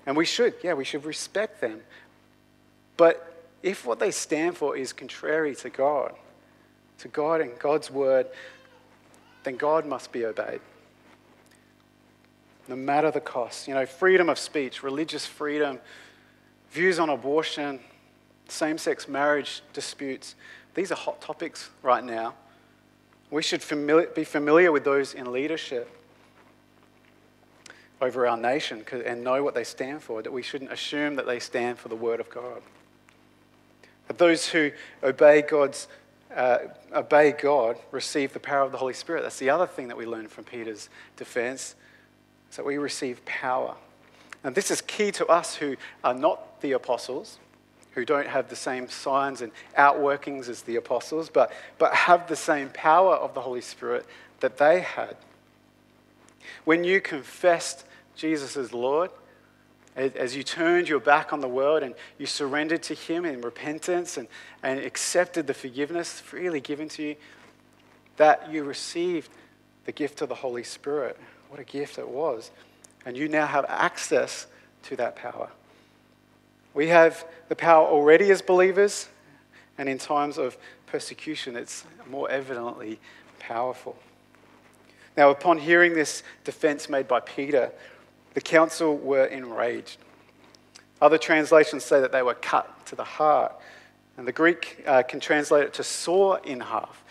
And 0.05 0.15
we 0.15 0.23
should, 0.23 0.53
yeah, 0.63 0.75
we 0.75 0.85
should 0.85 1.03
respect 1.03 1.59
them. 1.59 1.81
But 2.95 3.43
if 3.61 3.85
what 3.85 3.99
they 3.99 4.11
stand 4.11 4.55
for 4.55 4.77
is 4.77 4.93
contrary 4.93 5.55
to 5.55 5.69
God, 5.69 6.15
to 6.99 7.09
God 7.09 7.41
and 7.41 7.59
God's 7.59 7.91
word, 7.91 8.27
then 9.43 9.57
God 9.57 9.85
must 9.85 10.13
be 10.13 10.23
obeyed. 10.23 10.61
No 12.67 12.75
matter 12.75 13.11
the 13.11 13.21
cost. 13.21 13.67
You 13.67 13.73
know, 13.73 13.85
freedom 13.85 14.29
of 14.29 14.39
speech, 14.39 14.83
religious 14.83 15.25
freedom, 15.25 15.79
views 16.71 16.99
on 16.99 17.09
abortion, 17.09 17.79
same 18.47 18.77
sex 18.77 19.07
marriage 19.07 19.61
disputes, 19.73 20.35
these 20.73 20.91
are 20.91 20.95
hot 20.95 21.21
topics 21.21 21.69
right 21.81 22.03
now. 22.03 22.33
We 23.31 23.41
should 23.41 23.63
be 24.13 24.23
familiar 24.23 24.71
with 24.71 24.83
those 24.83 25.13
in 25.13 25.31
leadership 25.31 25.89
over 28.01 28.27
our 28.27 28.37
nation 28.37 28.83
and 29.05 29.23
know 29.23 29.43
what 29.43 29.55
they 29.55 29.63
stand 29.63 30.03
for, 30.03 30.21
that 30.21 30.31
we 30.31 30.41
shouldn't 30.41 30.71
assume 30.71 31.15
that 31.15 31.25
they 31.25 31.39
stand 31.39 31.79
for 31.79 31.87
the 31.87 31.95
Word 31.95 32.19
of 32.19 32.29
God. 32.29 32.61
But 34.07 34.17
those 34.17 34.47
who 34.49 34.71
obey 35.03 35.41
God's 35.41 35.87
uh, 36.35 36.57
obey 36.93 37.31
God 37.31 37.77
receive 37.91 38.33
the 38.33 38.39
power 38.39 38.63
of 38.63 38.71
the 38.73 38.77
Holy 38.77 38.93
Spirit. 38.93 39.21
That's 39.21 39.39
the 39.39 39.49
other 39.49 39.65
thing 39.65 39.87
that 39.87 39.95
we 39.95 40.05
learn 40.05 40.27
from 40.27 40.43
Peter's 40.43 40.89
defense, 41.15 41.75
that 42.55 42.65
we 42.65 42.77
receive 42.77 43.23
power. 43.25 43.75
And 44.43 44.55
this 44.55 44.69
is 44.69 44.81
key 44.81 45.11
to 45.13 45.25
us 45.27 45.55
who 45.55 45.75
are 46.03 46.13
not 46.13 46.61
the 46.61 46.73
apostles, 46.73 47.39
who 47.93 48.05
don't 48.05 48.27
have 48.27 48.49
the 48.49 48.55
same 48.55 48.89
signs 48.89 49.41
and 49.41 49.51
outworkings 49.77 50.49
as 50.49 50.61
the 50.61 50.75
apostles, 50.75 51.29
but, 51.29 51.51
but 51.77 51.93
have 51.93 52.27
the 52.27 52.35
same 52.35 52.69
power 52.69 53.15
of 53.15 53.33
the 53.33 53.41
Holy 53.41 53.61
Spirit 53.61 54.05
that 54.41 54.57
they 54.57 54.81
had. 54.81 55.17
When 56.63 56.83
you 56.83 57.01
confessed 57.01 57.85
Jesus 58.15 58.55
as 58.55 58.73
Lord, 58.73 59.09
as 59.95 60.35
you 60.35 60.43
turned 60.43 60.89
your 60.89 60.99
back 60.99 61.31
on 61.31 61.39
the 61.39 61.47
world 61.47 61.81
and 61.81 61.95
you 62.17 62.25
surrendered 62.25 62.83
to 62.83 62.93
Him 62.93 63.25
in 63.25 63.41
repentance 63.41 64.17
and, 64.17 64.27
and 64.61 64.79
accepted 64.79 65.47
the 65.47 65.53
forgiveness 65.53 66.19
freely 66.19 66.59
given 66.59 66.89
to 66.89 67.03
you, 67.03 67.15
that 68.17 68.51
you 68.51 68.63
received 68.63 69.29
the 69.85 69.91
gift 69.91 70.21
of 70.21 70.29
the 70.29 70.35
Holy 70.35 70.63
Spirit. 70.63 71.17
What 71.55 71.61
a 71.61 71.71
gift 71.71 71.97
it 71.97 72.09
was. 72.09 72.51
And 73.05 73.15
you 73.15 73.29
now 73.29 73.45
have 73.45 73.63
access 73.69 74.45
to 74.83 74.97
that 74.97 75.15
power. 75.15 75.49
We 76.73 76.89
have 76.89 77.25
the 77.47 77.55
power 77.55 77.87
already 77.87 78.29
as 78.29 78.41
believers, 78.41 79.07
and 79.77 79.87
in 79.87 79.97
times 79.97 80.37
of 80.37 80.57
persecution, 80.85 81.55
it's 81.55 81.85
more 82.09 82.29
evidently 82.29 82.99
powerful. 83.39 83.95
Now, 85.15 85.29
upon 85.29 85.57
hearing 85.57 85.93
this 85.93 86.23
defense 86.43 86.89
made 86.89 87.07
by 87.07 87.21
Peter, 87.21 87.71
the 88.33 88.41
council 88.41 88.97
were 88.97 89.23
enraged. 89.23 89.95
Other 91.01 91.17
translations 91.17 91.85
say 91.85 92.01
that 92.01 92.11
they 92.11 92.21
were 92.21 92.33
cut 92.33 92.85
to 92.87 92.97
the 92.97 93.05
heart. 93.05 93.55
And 94.17 94.27
the 94.27 94.33
Greek 94.33 94.83
uh, 94.85 95.03
can 95.03 95.21
translate 95.21 95.63
it 95.63 95.73
to 95.75 95.85
saw 95.85 96.35
in 96.35 96.59
half. 96.59 97.01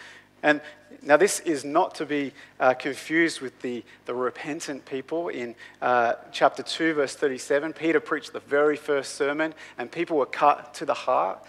And 0.44 0.60
now, 1.02 1.16
this 1.16 1.40
is 1.40 1.64
not 1.64 1.94
to 1.96 2.06
be 2.06 2.32
uh, 2.60 2.74
confused 2.74 3.40
with 3.40 3.60
the, 3.62 3.82
the 4.04 4.14
repentant 4.14 4.84
people. 4.84 5.28
In 5.28 5.54
uh, 5.80 6.14
chapter 6.32 6.62
2, 6.62 6.94
verse 6.94 7.16
37, 7.16 7.72
Peter 7.72 7.98
preached 7.98 8.32
the 8.34 8.40
very 8.40 8.76
first 8.76 9.14
sermon, 9.14 9.54
and 9.78 9.90
people 9.90 10.18
were 10.18 10.26
cut 10.26 10.74
to 10.74 10.84
the 10.84 10.94
heart, 10.94 11.42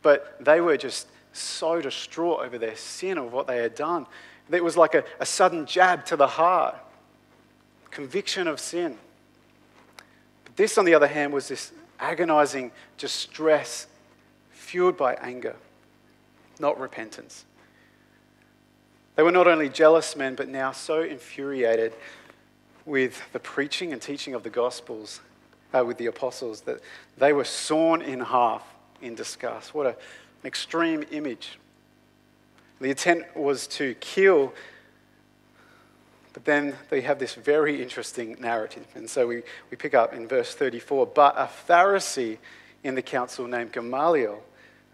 but 0.00 0.42
they 0.42 0.62
were 0.62 0.78
just 0.78 1.06
so 1.32 1.82
distraught 1.82 2.40
over 2.40 2.56
their 2.56 2.76
sin 2.76 3.18
of 3.18 3.32
what 3.32 3.46
they 3.46 3.58
had 3.58 3.74
done. 3.74 4.06
It 4.50 4.64
was 4.64 4.76
like 4.76 4.94
a, 4.94 5.04
a 5.20 5.26
sudden 5.26 5.66
jab 5.66 6.06
to 6.06 6.16
the 6.16 6.26
heart, 6.26 6.76
conviction 7.90 8.48
of 8.48 8.58
sin. 8.58 8.96
But 10.44 10.56
this, 10.56 10.78
on 10.78 10.86
the 10.86 10.94
other 10.94 11.08
hand, 11.08 11.34
was 11.34 11.48
this 11.48 11.72
agonizing 11.98 12.72
distress 12.96 13.86
fueled 14.50 14.96
by 14.96 15.14
anger, 15.14 15.56
not 16.58 16.80
repentance. 16.80 17.44
They 19.20 19.24
were 19.24 19.32
not 19.32 19.48
only 19.48 19.68
jealous 19.68 20.16
men, 20.16 20.34
but 20.34 20.48
now 20.48 20.72
so 20.72 21.02
infuriated 21.02 21.92
with 22.86 23.20
the 23.34 23.38
preaching 23.38 23.92
and 23.92 24.00
teaching 24.00 24.32
of 24.32 24.44
the 24.44 24.48
Gospels 24.48 25.20
uh, 25.74 25.84
with 25.84 25.98
the 25.98 26.06
apostles 26.06 26.62
that 26.62 26.80
they 27.18 27.34
were 27.34 27.44
sawn 27.44 28.00
in 28.00 28.20
half 28.20 28.62
in 29.02 29.14
disgust. 29.14 29.74
What 29.74 29.84
a, 29.84 29.90
an 29.90 30.46
extreme 30.46 31.04
image. 31.10 31.58
The 32.80 32.88
intent 32.88 33.36
was 33.36 33.66
to 33.66 33.92
kill, 33.96 34.54
but 36.32 36.46
then 36.46 36.74
they 36.88 37.02
have 37.02 37.18
this 37.18 37.34
very 37.34 37.82
interesting 37.82 38.38
narrative. 38.40 38.86
And 38.94 39.10
so 39.10 39.26
we, 39.26 39.42
we 39.70 39.76
pick 39.76 39.92
up 39.92 40.14
in 40.14 40.28
verse 40.28 40.54
34 40.54 41.08
But 41.08 41.34
a 41.36 41.46
Pharisee 41.68 42.38
in 42.82 42.94
the 42.94 43.02
council 43.02 43.46
named 43.46 43.72
Gamaliel, 43.72 44.42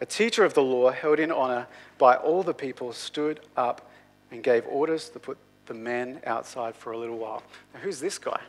a 0.01 0.07
teacher 0.07 0.45
of 0.45 0.55
the 0.55 0.65
law 0.65 0.91
held 0.91 1.21
in 1.21 1.31
honor 1.31 1.69
by 1.97 2.17
all 2.17 2.43
the 2.43 2.55
people, 2.55 2.93
stood 2.93 3.39
up 3.57 3.89
and 4.31 4.43
gave 4.43 4.67
orders 4.67 5.09
to 5.11 5.19
put 5.19 5.39
the 5.67 5.75
men 5.75 6.21
outside 6.27 6.75
for 6.75 6.93
a 6.93 6.99
little 6.99 7.19
while. 7.19 7.43
Now, 7.75 7.81
who's 7.81 8.01
this 8.01 8.19
guy? 8.19 8.41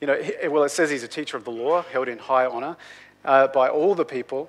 You 0.00 0.06
know, 0.06 0.18
well, 0.48 0.64
it 0.64 0.70
says 0.70 0.90
he's 0.90 1.02
a 1.02 1.08
teacher 1.08 1.36
of 1.36 1.44
the 1.44 1.50
law, 1.50 1.82
held 1.82 2.08
in 2.08 2.18
high 2.18 2.46
honor 2.46 2.76
uh, 3.24 3.48
by 3.48 3.68
all 3.68 3.94
the 3.94 4.04
people. 4.04 4.48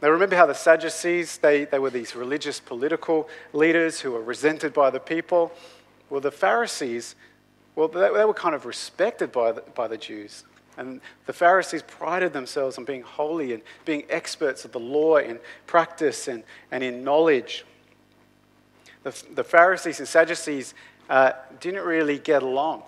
Now, 0.00 0.08
remember 0.10 0.36
how 0.36 0.46
the 0.46 0.54
Sadducees, 0.54 1.38
they, 1.38 1.64
they 1.64 1.78
were 1.78 1.90
these 1.90 2.14
religious 2.14 2.60
political 2.60 3.28
leaders 3.52 4.00
who 4.00 4.12
were 4.12 4.22
resented 4.22 4.72
by 4.72 4.90
the 4.90 5.00
people? 5.00 5.52
Well, 6.10 6.20
the 6.20 6.30
Pharisees, 6.30 7.14
well, 7.74 7.88
they, 7.88 8.10
they 8.12 8.24
were 8.24 8.34
kind 8.34 8.54
of 8.54 8.66
respected 8.66 9.32
by 9.32 9.52
the, 9.52 9.62
by 9.74 9.88
the 9.88 9.98
Jews. 9.98 10.44
And 10.78 11.00
the 11.24 11.32
Pharisees 11.32 11.82
prided 11.82 12.32
themselves 12.32 12.76
on 12.76 12.84
being 12.84 13.02
holy 13.02 13.54
and 13.54 13.62
being 13.84 14.04
experts 14.10 14.64
of 14.64 14.72
the 14.72 14.80
law 14.80 15.16
in 15.16 15.38
practice 15.66 16.28
and, 16.28 16.42
and 16.70 16.84
in 16.84 17.02
knowledge. 17.02 17.64
The, 19.06 19.22
the 19.36 19.44
Pharisees 19.44 20.00
and 20.00 20.08
Sadducees 20.08 20.74
uh, 21.08 21.30
didn't 21.60 21.84
really 21.84 22.18
get 22.18 22.42
along, 22.42 22.82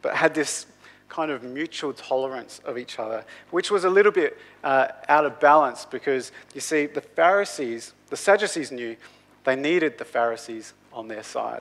but 0.00 0.16
had 0.16 0.34
this 0.34 0.64
kind 1.10 1.30
of 1.30 1.42
mutual 1.42 1.92
tolerance 1.92 2.62
of 2.64 2.78
each 2.78 2.98
other, 2.98 3.22
which 3.50 3.70
was 3.70 3.84
a 3.84 3.90
little 3.90 4.12
bit 4.12 4.38
uh, 4.64 4.88
out 5.10 5.26
of 5.26 5.38
balance 5.38 5.84
because 5.84 6.32
you 6.54 6.62
see, 6.62 6.86
the 6.86 7.02
Pharisees, 7.02 7.92
the 8.08 8.16
Sadducees 8.16 8.72
knew 8.72 8.96
they 9.44 9.56
needed 9.56 9.98
the 9.98 10.06
Pharisees 10.06 10.72
on 10.90 11.06
their 11.06 11.22
side 11.22 11.60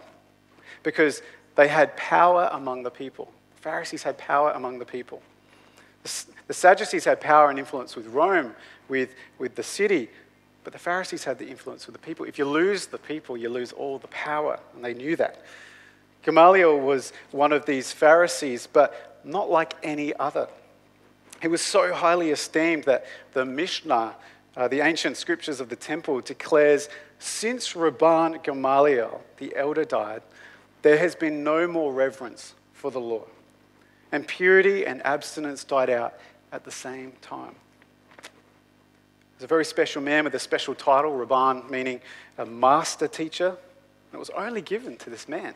because 0.81 1.21
they 1.55 1.67
had 1.67 1.97
power 1.97 2.47
among 2.53 2.83
the 2.83 2.89
people. 2.89 3.29
The 3.57 3.61
Pharisees 3.61 4.03
had 4.03 4.17
power 4.17 4.51
among 4.51 4.79
the 4.79 4.85
people. 4.85 5.21
The 6.47 6.53
Sadducees 6.53 7.03
had 7.03 7.19
power 7.19 7.49
and 7.49 7.59
influence 7.59 7.97
with 7.97 8.07
Rome, 8.07 8.55
with, 8.87 9.15
with 9.37 9.55
the 9.55 9.63
city, 9.63 10.07
but 10.65 10.73
the 10.73 10.79
Pharisees 10.79 11.23
had 11.23 11.37
the 11.37 11.47
influence 11.47 11.85
with 11.85 11.93
the 11.93 12.01
people. 12.05 12.25
If 12.25 12.37
you 12.37 12.45
lose 12.45 12.87
the 12.87 12.97
people, 12.97 13.37
you 13.37 13.49
lose 13.49 13.71
all 13.71 13.99
the 13.99 14.07
power, 14.07 14.59
and 14.73 14.83
they 14.83 14.95
knew 14.95 15.15
that. 15.15 15.41
Gamaliel 16.23 16.79
was 16.79 17.13
one 17.31 17.53
of 17.53 17.67
these 17.67 17.91
Pharisees, 17.91 18.67
but 18.67 19.21
not 19.23 19.49
like 19.49 19.75
any 19.83 20.13
other. 20.15 20.47
He 21.39 21.47
was 21.47 21.61
so 21.61 21.93
highly 21.93 22.31
esteemed 22.31 22.85
that 22.85 23.05
the 23.33 23.45
Mishnah, 23.45 24.15
uh, 24.57 24.67
the 24.67 24.81
ancient 24.81 25.17
scriptures 25.17 25.59
of 25.59 25.69
the 25.69 25.75
temple, 25.75 26.19
declares 26.21 26.89
since 27.19 27.73
Rabban 27.73 28.43
Gamaliel, 28.43 29.21
the 29.37 29.55
elder, 29.55 29.85
died, 29.85 30.23
there 30.81 30.97
has 30.97 31.13
been 31.13 31.43
no 31.43 31.67
more 31.67 31.93
reverence 31.93 32.55
for 32.73 32.89
the 32.89 32.99
law. 32.99 33.25
And 34.11 34.27
purity 34.27 34.87
and 34.87 35.05
abstinence 35.05 35.63
died 35.63 35.91
out 35.91 36.15
at 36.51 36.63
the 36.65 36.71
same 36.71 37.13
time. 37.21 37.55
There's 39.37 39.45
a 39.45 39.47
very 39.47 39.65
special 39.65 40.01
man 40.01 40.23
with 40.23 40.33
a 40.33 40.39
special 40.39 40.73
title, 40.75 41.11
Rabban, 41.11 41.69
meaning 41.69 41.99
a 42.37 42.45
master 42.45 43.07
teacher. 43.07 43.49
And 43.49 44.13
It 44.13 44.17
was 44.17 44.29
only 44.29 44.61
given 44.61 44.95
to 44.97 45.09
this 45.09 45.27
man. 45.27 45.53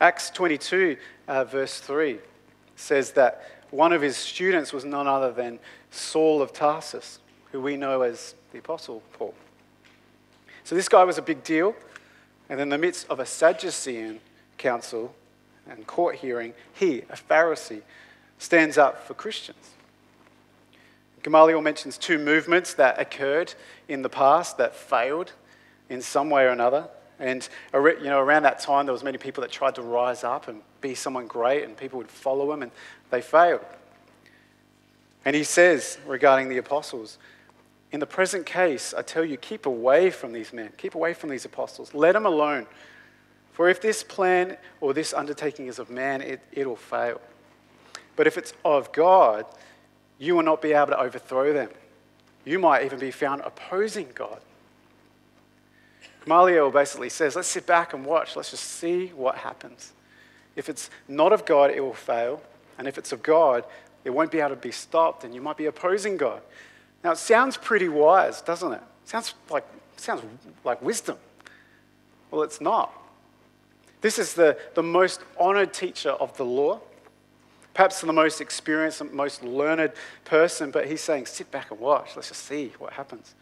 Acts 0.00 0.30
22, 0.30 0.96
uh, 1.26 1.44
verse 1.44 1.80
3, 1.80 2.18
says 2.76 3.12
that 3.12 3.42
one 3.70 3.92
of 3.92 4.02
his 4.02 4.16
students 4.16 4.72
was 4.72 4.84
none 4.84 5.06
other 5.06 5.32
than 5.32 5.58
Saul 5.90 6.42
of 6.42 6.52
Tarsus, 6.52 7.20
who 7.52 7.60
we 7.60 7.76
know 7.76 8.02
as 8.02 8.34
the 8.52 8.58
Apostle 8.58 9.02
Paul. 9.14 9.34
So 10.64 10.74
this 10.74 10.88
guy 10.88 11.04
was 11.04 11.16
a 11.16 11.22
big 11.22 11.42
deal. 11.42 11.74
And 12.50 12.60
in 12.60 12.68
the 12.68 12.78
midst 12.78 13.08
of 13.08 13.20
a 13.20 13.26
Sadducean 13.26 14.20
council 14.56 15.14
and 15.68 15.86
court 15.86 16.16
hearing, 16.16 16.54
he, 16.74 16.98
a 17.10 17.16
Pharisee, 17.16 17.82
stands 18.38 18.78
up 18.78 19.06
for 19.06 19.14
Christians. 19.14 19.70
Gamaliel 21.22 21.60
mentions 21.60 21.98
two 21.98 22.18
movements 22.18 22.74
that 22.74 23.00
occurred 23.00 23.54
in 23.88 24.02
the 24.02 24.08
past 24.08 24.58
that 24.58 24.74
failed 24.74 25.32
in 25.88 26.00
some 26.00 26.30
way 26.30 26.44
or 26.44 26.50
another. 26.50 26.88
And 27.18 27.48
you 27.72 28.04
know, 28.04 28.20
around 28.20 28.44
that 28.44 28.60
time, 28.60 28.86
there 28.86 28.92
was 28.92 29.02
many 29.02 29.18
people 29.18 29.40
that 29.40 29.50
tried 29.50 29.74
to 29.74 29.82
rise 29.82 30.22
up 30.22 30.48
and 30.48 30.62
be 30.80 30.94
someone 30.94 31.26
great, 31.26 31.64
and 31.64 31.76
people 31.76 31.98
would 31.98 32.10
follow 32.10 32.52
him, 32.52 32.62
and 32.62 32.70
they 33.10 33.20
failed. 33.20 33.64
And 35.24 35.34
he 35.34 35.42
says 35.42 35.98
regarding 36.06 36.48
the 36.48 36.58
apostles, 36.58 37.18
in 37.90 38.00
the 38.00 38.06
present 38.06 38.46
case, 38.46 38.94
I 38.96 39.02
tell 39.02 39.24
you, 39.24 39.36
keep 39.36 39.66
away 39.66 40.10
from 40.10 40.32
these 40.32 40.52
men, 40.52 40.70
keep 40.76 40.94
away 40.94 41.14
from 41.14 41.30
these 41.30 41.44
apostles, 41.44 41.94
let 41.94 42.12
them 42.12 42.26
alone. 42.26 42.66
For 43.52 43.68
if 43.68 43.80
this 43.80 44.04
plan 44.04 44.56
or 44.80 44.94
this 44.94 45.12
undertaking 45.12 45.66
is 45.66 45.78
of 45.78 45.90
man, 45.90 46.20
it, 46.20 46.40
it'll 46.52 46.76
fail. 46.76 47.20
But 48.14 48.26
if 48.26 48.38
it's 48.38 48.52
of 48.64 48.92
God, 48.92 49.46
you 50.18 50.34
will 50.34 50.42
not 50.42 50.60
be 50.60 50.72
able 50.72 50.88
to 50.88 51.00
overthrow 51.00 51.52
them. 51.52 51.70
You 52.44 52.58
might 52.58 52.84
even 52.84 52.98
be 52.98 53.10
found 53.10 53.42
opposing 53.42 54.08
God. 54.14 54.40
Gamaliel 56.24 56.70
basically 56.70 57.08
says, 57.08 57.36
let's 57.36 57.48
sit 57.48 57.66
back 57.66 57.94
and 57.94 58.04
watch. 58.04 58.36
Let's 58.36 58.50
just 58.50 58.64
see 58.64 59.08
what 59.08 59.36
happens. 59.36 59.92
If 60.56 60.68
it's 60.68 60.90
not 61.06 61.32
of 61.32 61.46
God, 61.46 61.70
it 61.70 61.80
will 61.80 61.94
fail. 61.94 62.42
And 62.78 62.86
if 62.86 62.98
it's 62.98 63.12
of 63.12 63.22
God, 63.22 63.64
it 64.04 64.10
won't 64.10 64.30
be 64.30 64.40
able 64.40 64.50
to 64.50 64.56
be 64.56 64.70
stopped, 64.70 65.24
and 65.24 65.34
you 65.34 65.40
might 65.40 65.56
be 65.56 65.66
opposing 65.66 66.16
God. 66.16 66.40
Now, 67.02 67.12
it 67.12 67.18
sounds 67.18 67.56
pretty 67.56 67.88
wise, 67.88 68.42
doesn't 68.42 68.72
it? 68.72 68.82
sounds 69.04 69.34
like, 69.48 69.64
it 69.94 70.00
sounds 70.00 70.22
like 70.64 70.82
wisdom. 70.82 71.16
Well, 72.30 72.42
it's 72.42 72.60
not. 72.60 72.92
This 74.00 74.18
is 74.18 74.34
the, 74.34 74.58
the 74.74 74.82
most 74.82 75.20
honored 75.38 75.72
teacher 75.72 76.10
of 76.10 76.36
the 76.36 76.44
law, 76.44 76.80
perhaps 77.78 78.00
the 78.00 78.12
most 78.12 78.40
experienced 78.40 79.00
and 79.00 79.12
most 79.12 79.44
learned 79.44 79.92
person, 80.24 80.72
but 80.72 80.88
he's 80.88 81.00
saying, 81.00 81.24
sit 81.26 81.48
back 81.52 81.70
and 81.70 81.78
watch. 81.78 82.16
Let's 82.16 82.26
just 82.26 82.44
see 82.44 82.72
what 82.80 82.94
happens. 82.94 83.36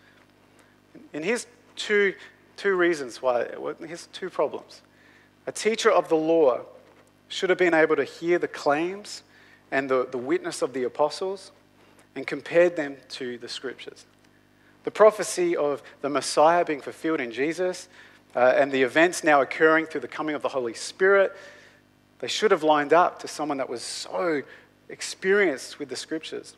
And 1.15 1.25
here's 1.25 1.47
two, 1.75 2.13
two 2.59 2.75
reasons 2.75 3.23
why, 3.23 3.47
here's 3.87 4.09
two 4.09 4.29
problems. 4.29 4.83
A 5.47 5.53
teacher 5.53 5.91
of 5.91 6.11
the 6.11 6.17
law 6.17 6.61
should 7.29 7.49
have 7.49 7.59
been 7.59 7.73
able 7.73 7.97
to 7.97 8.05
hear 8.05 8.39
the 8.39 8.47
claims 8.47 9.23
and 9.71 9.89
the, 9.89 10.07
the 10.11 10.19
witness 10.19 10.61
of 10.61 10.75
the 10.75 10.83
apostles 10.83 11.51
and 12.15 12.27
compared 12.27 12.77
them 12.77 12.99
to 13.13 13.39
the 13.39 13.49
scriptures. 13.49 14.05
The 14.85 14.91
prophecy 14.91 15.57
of 15.57 15.83
the 16.03 16.11
Messiah 16.11 16.63
being 16.63 16.83
fulfilled 16.83 17.23
in 17.23 17.33
Jesus 17.33 17.89
uh, 18.35 18.53
and 18.55 18.71
the 18.71 18.83
events 18.83 19.25
now 19.25 19.41
occurring 19.41 19.87
through 19.87 20.03
the 20.03 20.09
coming 20.09 20.35
of 20.35 20.43
the 20.43 20.51
Holy 20.51 20.75
Spirit, 20.75 21.35
they 22.19 22.29
should 22.29 22.51
have 22.51 22.63
lined 22.63 22.93
up 22.93 23.19
to 23.21 23.29
someone 23.29 23.59
that 23.59 23.69
was 23.69 23.83
so 23.83 24.43
experienced 24.89 25.79
with 25.79 25.89
the 25.89 25.97
scriptures. 25.97 26.57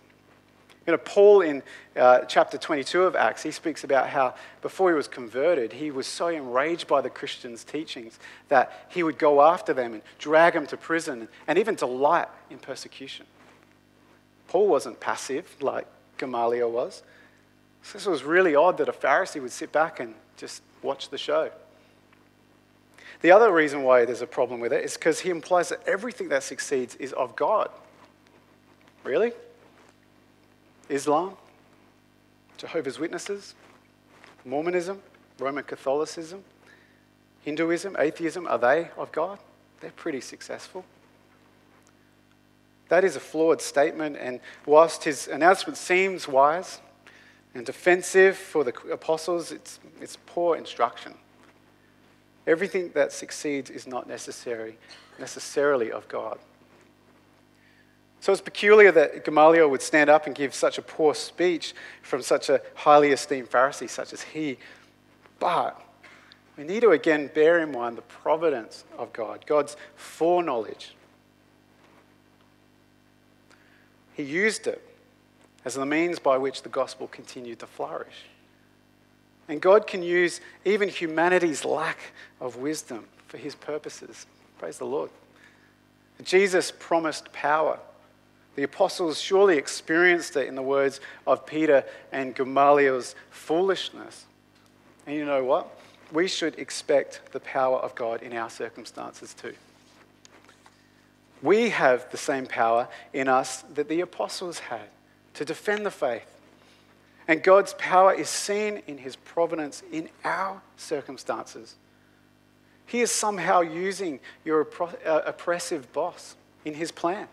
You 0.86 0.92
know, 0.92 0.98
Paul 0.98 1.42
in 1.42 1.62
uh, 1.96 2.20
chapter 2.20 2.56
22 2.56 3.02
of 3.02 3.14
Acts, 3.14 3.42
he 3.42 3.50
speaks 3.50 3.84
about 3.84 4.08
how 4.08 4.34
before 4.62 4.88
he 4.88 4.96
was 4.96 5.06
converted, 5.06 5.74
he 5.74 5.90
was 5.90 6.06
so 6.06 6.28
enraged 6.28 6.86
by 6.86 7.02
the 7.02 7.10
Christians' 7.10 7.62
teachings 7.62 8.18
that 8.48 8.86
he 8.88 9.02
would 9.02 9.18
go 9.18 9.42
after 9.42 9.74
them 9.74 9.92
and 9.92 10.02
drag 10.18 10.54
them 10.54 10.66
to 10.66 10.78
prison 10.78 11.28
and 11.46 11.58
even 11.58 11.74
delight 11.74 12.28
in 12.48 12.58
persecution. 12.58 13.26
Paul 14.46 14.66
wasn't 14.68 14.98
passive 14.98 15.60
like 15.60 15.86
Gamaliel 16.16 16.70
was. 16.70 17.02
So 17.82 17.98
this 17.98 18.06
was 18.06 18.22
really 18.22 18.54
odd 18.54 18.78
that 18.78 18.88
a 18.88 18.92
Pharisee 18.92 19.42
would 19.42 19.52
sit 19.52 19.72
back 19.72 20.00
and 20.00 20.14
just 20.38 20.62
watch 20.82 21.10
the 21.10 21.18
show. 21.18 21.50
The 23.20 23.32
other 23.32 23.52
reason 23.52 23.82
why 23.82 24.04
there's 24.04 24.22
a 24.22 24.26
problem 24.26 24.60
with 24.60 24.72
it 24.72 24.84
is 24.84 24.94
because 24.94 25.20
he 25.20 25.30
implies 25.30 25.70
that 25.70 25.80
everything 25.86 26.28
that 26.28 26.44
succeeds 26.44 26.94
is 26.96 27.12
of 27.12 27.34
God. 27.34 27.70
Really? 29.02 29.32
Islam? 30.88 31.36
Jehovah's 32.56 32.98
Witnesses? 32.98 33.54
Mormonism? 34.44 35.02
Roman 35.38 35.64
Catholicism? 35.64 36.44
Hinduism? 37.42 37.96
Atheism? 37.98 38.46
Are 38.46 38.58
they 38.58 38.90
of 38.96 39.10
God? 39.12 39.38
They're 39.80 39.90
pretty 39.90 40.20
successful. 40.20 40.84
That 42.88 43.04
is 43.04 43.16
a 43.16 43.20
flawed 43.20 43.60
statement, 43.60 44.16
and 44.18 44.40
whilst 44.64 45.04
his 45.04 45.28
announcement 45.28 45.76
seems 45.76 46.26
wise 46.26 46.80
and 47.54 47.66
defensive 47.66 48.36
for 48.36 48.64
the 48.64 48.72
apostles, 48.90 49.52
it's, 49.52 49.78
it's 50.00 50.16
poor 50.26 50.56
instruction. 50.56 51.14
Everything 52.48 52.90
that 52.94 53.12
succeeds 53.12 53.70
is 53.70 53.86
not 53.86 54.08
necessary, 54.08 54.78
necessarily 55.18 55.92
of 55.92 56.08
God. 56.08 56.38
So 58.20 58.32
it's 58.32 58.40
peculiar 58.40 58.90
that 58.90 59.24
Gamaliel 59.24 59.68
would 59.68 59.82
stand 59.82 60.10
up 60.10 60.26
and 60.26 60.34
give 60.34 60.52
such 60.52 60.78
a 60.78 60.82
poor 60.82 61.14
speech 61.14 61.74
from 62.02 62.22
such 62.22 62.48
a 62.48 62.60
highly 62.74 63.10
esteemed 63.10 63.50
Pharisee 63.50 63.88
such 63.88 64.12
as 64.12 64.22
he. 64.22 64.58
But 65.38 65.80
we 66.56 66.64
need 66.64 66.80
to 66.80 66.90
again 66.90 67.30
bear 67.32 67.60
in 67.60 67.70
mind 67.70 67.96
the 67.96 68.02
providence 68.02 68.84
of 68.96 69.12
God, 69.12 69.46
God's 69.46 69.76
foreknowledge 69.94 70.96
He 74.18 74.24
used 74.24 74.66
it 74.66 74.82
as 75.64 75.74
the 75.74 75.86
means 75.86 76.18
by 76.18 76.38
which 76.38 76.62
the 76.62 76.68
gospel 76.68 77.06
continued 77.06 77.60
to 77.60 77.68
flourish. 77.68 78.24
And 79.48 79.60
God 79.60 79.86
can 79.86 80.02
use 80.02 80.40
even 80.64 80.88
humanity's 80.88 81.64
lack 81.64 81.98
of 82.40 82.56
wisdom 82.56 83.06
for 83.26 83.38
his 83.38 83.54
purposes. 83.54 84.26
Praise 84.58 84.78
the 84.78 84.84
Lord. 84.84 85.10
Jesus 86.22 86.72
promised 86.78 87.32
power. 87.32 87.78
The 88.56 88.64
apostles 88.64 89.20
surely 89.20 89.56
experienced 89.56 90.36
it 90.36 90.48
in 90.48 90.54
the 90.54 90.62
words 90.62 91.00
of 91.26 91.46
Peter 91.46 91.84
and 92.12 92.34
Gamaliel's 92.34 93.14
foolishness. 93.30 94.26
And 95.06 95.16
you 95.16 95.24
know 95.24 95.44
what? 95.44 95.78
We 96.12 96.26
should 96.26 96.58
expect 96.58 97.32
the 97.32 97.40
power 97.40 97.78
of 97.78 97.94
God 97.94 98.22
in 98.22 98.32
our 98.32 98.50
circumstances 98.50 99.32
too. 99.32 99.54
We 101.40 101.70
have 101.70 102.10
the 102.10 102.16
same 102.16 102.46
power 102.46 102.88
in 103.12 103.28
us 103.28 103.62
that 103.74 103.88
the 103.88 104.00
apostles 104.00 104.58
had 104.58 104.88
to 105.34 105.44
defend 105.44 105.86
the 105.86 105.90
faith. 105.90 106.37
And 107.28 107.42
God's 107.42 107.74
power 107.74 108.14
is 108.14 108.30
seen 108.30 108.82
in 108.86 108.96
his 108.96 109.14
providence 109.14 109.82
in 109.92 110.08
our 110.24 110.62
circumstances. 110.76 111.76
He 112.86 113.02
is 113.02 113.10
somehow 113.10 113.60
using 113.60 114.18
your 114.46 114.66
uh, 115.04 115.20
oppressive 115.26 115.92
boss 115.92 116.36
in 116.64 116.72
his 116.72 116.90
plan. 116.90 117.28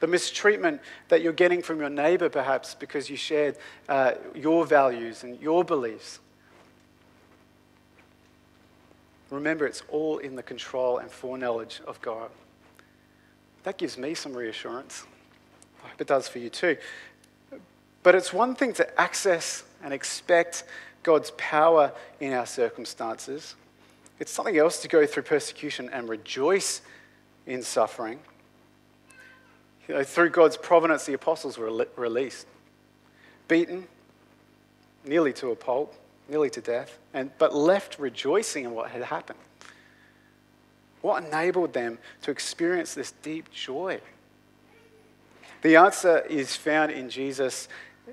The 0.00 0.08
mistreatment 0.08 0.80
that 1.08 1.22
you're 1.22 1.32
getting 1.32 1.62
from 1.62 1.78
your 1.78 1.88
neighbor, 1.88 2.28
perhaps 2.28 2.74
because 2.74 3.08
you 3.08 3.16
shared 3.16 3.56
uh, 3.88 4.14
your 4.34 4.66
values 4.66 5.22
and 5.22 5.40
your 5.40 5.62
beliefs. 5.62 6.18
Remember, 9.30 9.64
it's 9.64 9.84
all 9.88 10.18
in 10.18 10.34
the 10.34 10.42
control 10.42 10.98
and 10.98 11.08
foreknowledge 11.08 11.80
of 11.86 12.00
God. 12.02 12.28
That 13.62 13.78
gives 13.78 13.96
me 13.96 14.14
some 14.14 14.34
reassurance. 14.34 15.04
I 15.84 15.88
hope 15.88 16.00
it 16.00 16.08
does 16.08 16.26
for 16.26 16.40
you 16.40 16.50
too. 16.50 16.76
But 18.02 18.14
it's 18.14 18.32
one 18.32 18.54
thing 18.54 18.72
to 18.74 19.00
access 19.00 19.62
and 19.82 19.92
expect 19.92 20.64
God's 21.02 21.32
power 21.32 21.92
in 22.20 22.32
our 22.32 22.46
circumstances. 22.46 23.54
It's 24.18 24.30
something 24.30 24.56
else 24.56 24.80
to 24.82 24.88
go 24.88 25.06
through 25.06 25.24
persecution 25.24 25.88
and 25.92 26.08
rejoice 26.08 26.82
in 27.46 27.62
suffering. 27.62 28.20
You 29.88 29.96
know, 29.96 30.04
through 30.04 30.30
God's 30.30 30.56
providence, 30.56 31.06
the 31.06 31.14
apostles 31.14 31.58
were 31.58 31.86
released, 31.96 32.46
beaten, 33.48 33.86
nearly 35.04 35.32
to 35.34 35.50
a 35.50 35.56
pulp, 35.56 35.94
nearly 36.28 36.50
to 36.50 36.60
death, 36.60 36.98
and, 37.12 37.30
but 37.38 37.54
left 37.54 37.98
rejoicing 37.98 38.64
in 38.64 38.72
what 38.72 38.90
had 38.90 39.02
happened. 39.02 39.38
What 41.00 41.24
enabled 41.24 41.72
them 41.72 41.98
to 42.22 42.30
experience 42.30 42.94
this 42.94 43.10
deep 43.22 43.50
joy? 43.50 44.00
The 45.62 45.76
answer 45.76 46.20
is 46.20 46.54
found 46.54 46.92
in 46.92 47.10
Jesus, 47.10 47.68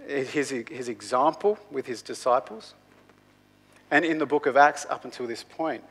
his, 0.08 0.50
his 0.50 0.90
example 0.90 1.58
with 1.72 1.86
his 1.86 2.02
disciples, 2.02 2.74
and 3.92 4.06
in 4.06 4.20
the 4.20 4.26
book 4.26 4.46
of 4.46 4.58
Acts 4.58 4.86
up 4.90 5.06
until 5.06 5.28
this 5.28 5.44
point. 5.44 5.84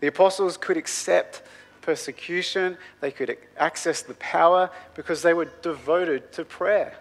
The 0.00 0.08
apostles 0.08 0.56
could 0.56 0.76
accept 0.76 1.42
persecution, 1.80 2.76
they 3.00 3.12
could 3.12 3.38
access 3.56 4.02
the 4.02 4.14
power 4.14 4.70
because 4.94 5.22
they 5.22 5.32
were 5.32 5.48
devoted 5.62 6.32
to 6.32 6.44
prayer. 6.44 6.96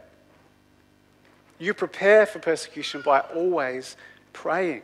You 1.58 1.74
prepare 1.74 2.26
for 2.26 2.40
persecution 2.40 3.02
by 3.02 3.22
always 3.22 3.98
praying. 4.34 4.84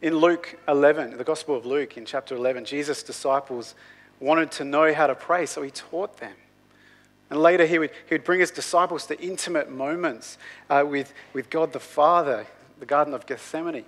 In 0.00 0.16
Luke 0.16 0.58
11, 0.66 1.18
the 1.18 1.24
Gospel 1.24 1.56
of 1.56 1.66
Luke, 1.66 1.98
in 1.98 2.06
chapter 2.06 2.34
11, 2.34 2.64
Jesus' 2.64 3.02
disciples 3.02 3.74
wanted 4.18 4.50
to 4.52 4.64
know 4.64 4.94
how 4.94 5.06
to 5.06 5.14
pray, 5.14 5.44
so 5.44 5.60
he 5.62 5.70
taught 5.70 6.16
them. 6.16 6.32
And 7.30 7.40
later, 7.40 7.64
he 7.64 7.78
would, 7.78 7.90
he 8.08 8.14
would 8.14 8.24
bring 8.24 8.40
his 8.40 8.50
disciples 8.50 9.06
to 9.06 9.20
intimate 9.20 9.70
moments 9.70 10.36
uh, 10.68 10.84
with, 10.86 11.14
with 11.32 11.48
God 11.48 11.72
the 11.72 11.80
Father, 11.80 12.46
the 12.80 12.86
Garden 12.86 13.14
of 13.14 13.24
Gethsemane. 13.24 13.84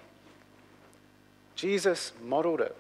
Jesus 1.56 2.12
modeled 2.22 2.60
it. 2.60 2.76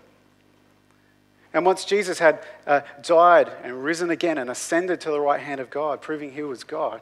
And 1.52 1.66
once 1.66 1.84
Jesus 1.84 2.18
had 2.18 2.40
uh, 2.66 2.80
died 3.02 3.50
and 3.62 3.84
risen 3.84 4.10
again 4.10 4.38
and 4.38 4.48
ascended 4.48 5.00
to 5.02 5.10
the 5.10 5.20
right 5.20 5.40
hand 5.40 5.60
of 5.60 5.68
God, 5.68 6.00
proving 6.00 6.32
he 6.32 6.42
was 6.42 6.64
God, 6.64 7.00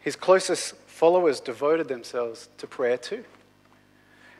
his 0.00 0.16
closest 0.16 0.74
followers 0.74 1.40
devoted 1.40 1.88
themselves 1.88 2.48
to 2.58 2.66
prayer 2.66 2.96
too. 2.96 3.24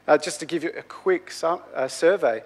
Uh, 0.09 0.19
just 0.19 0.41
to 0.41 0.47
give 0.47 0.65
you 0.65 0.71
a 0.77 0.83
quick 0.83 1.31
uh, 1.43 1.87
survey, 1.87 2.43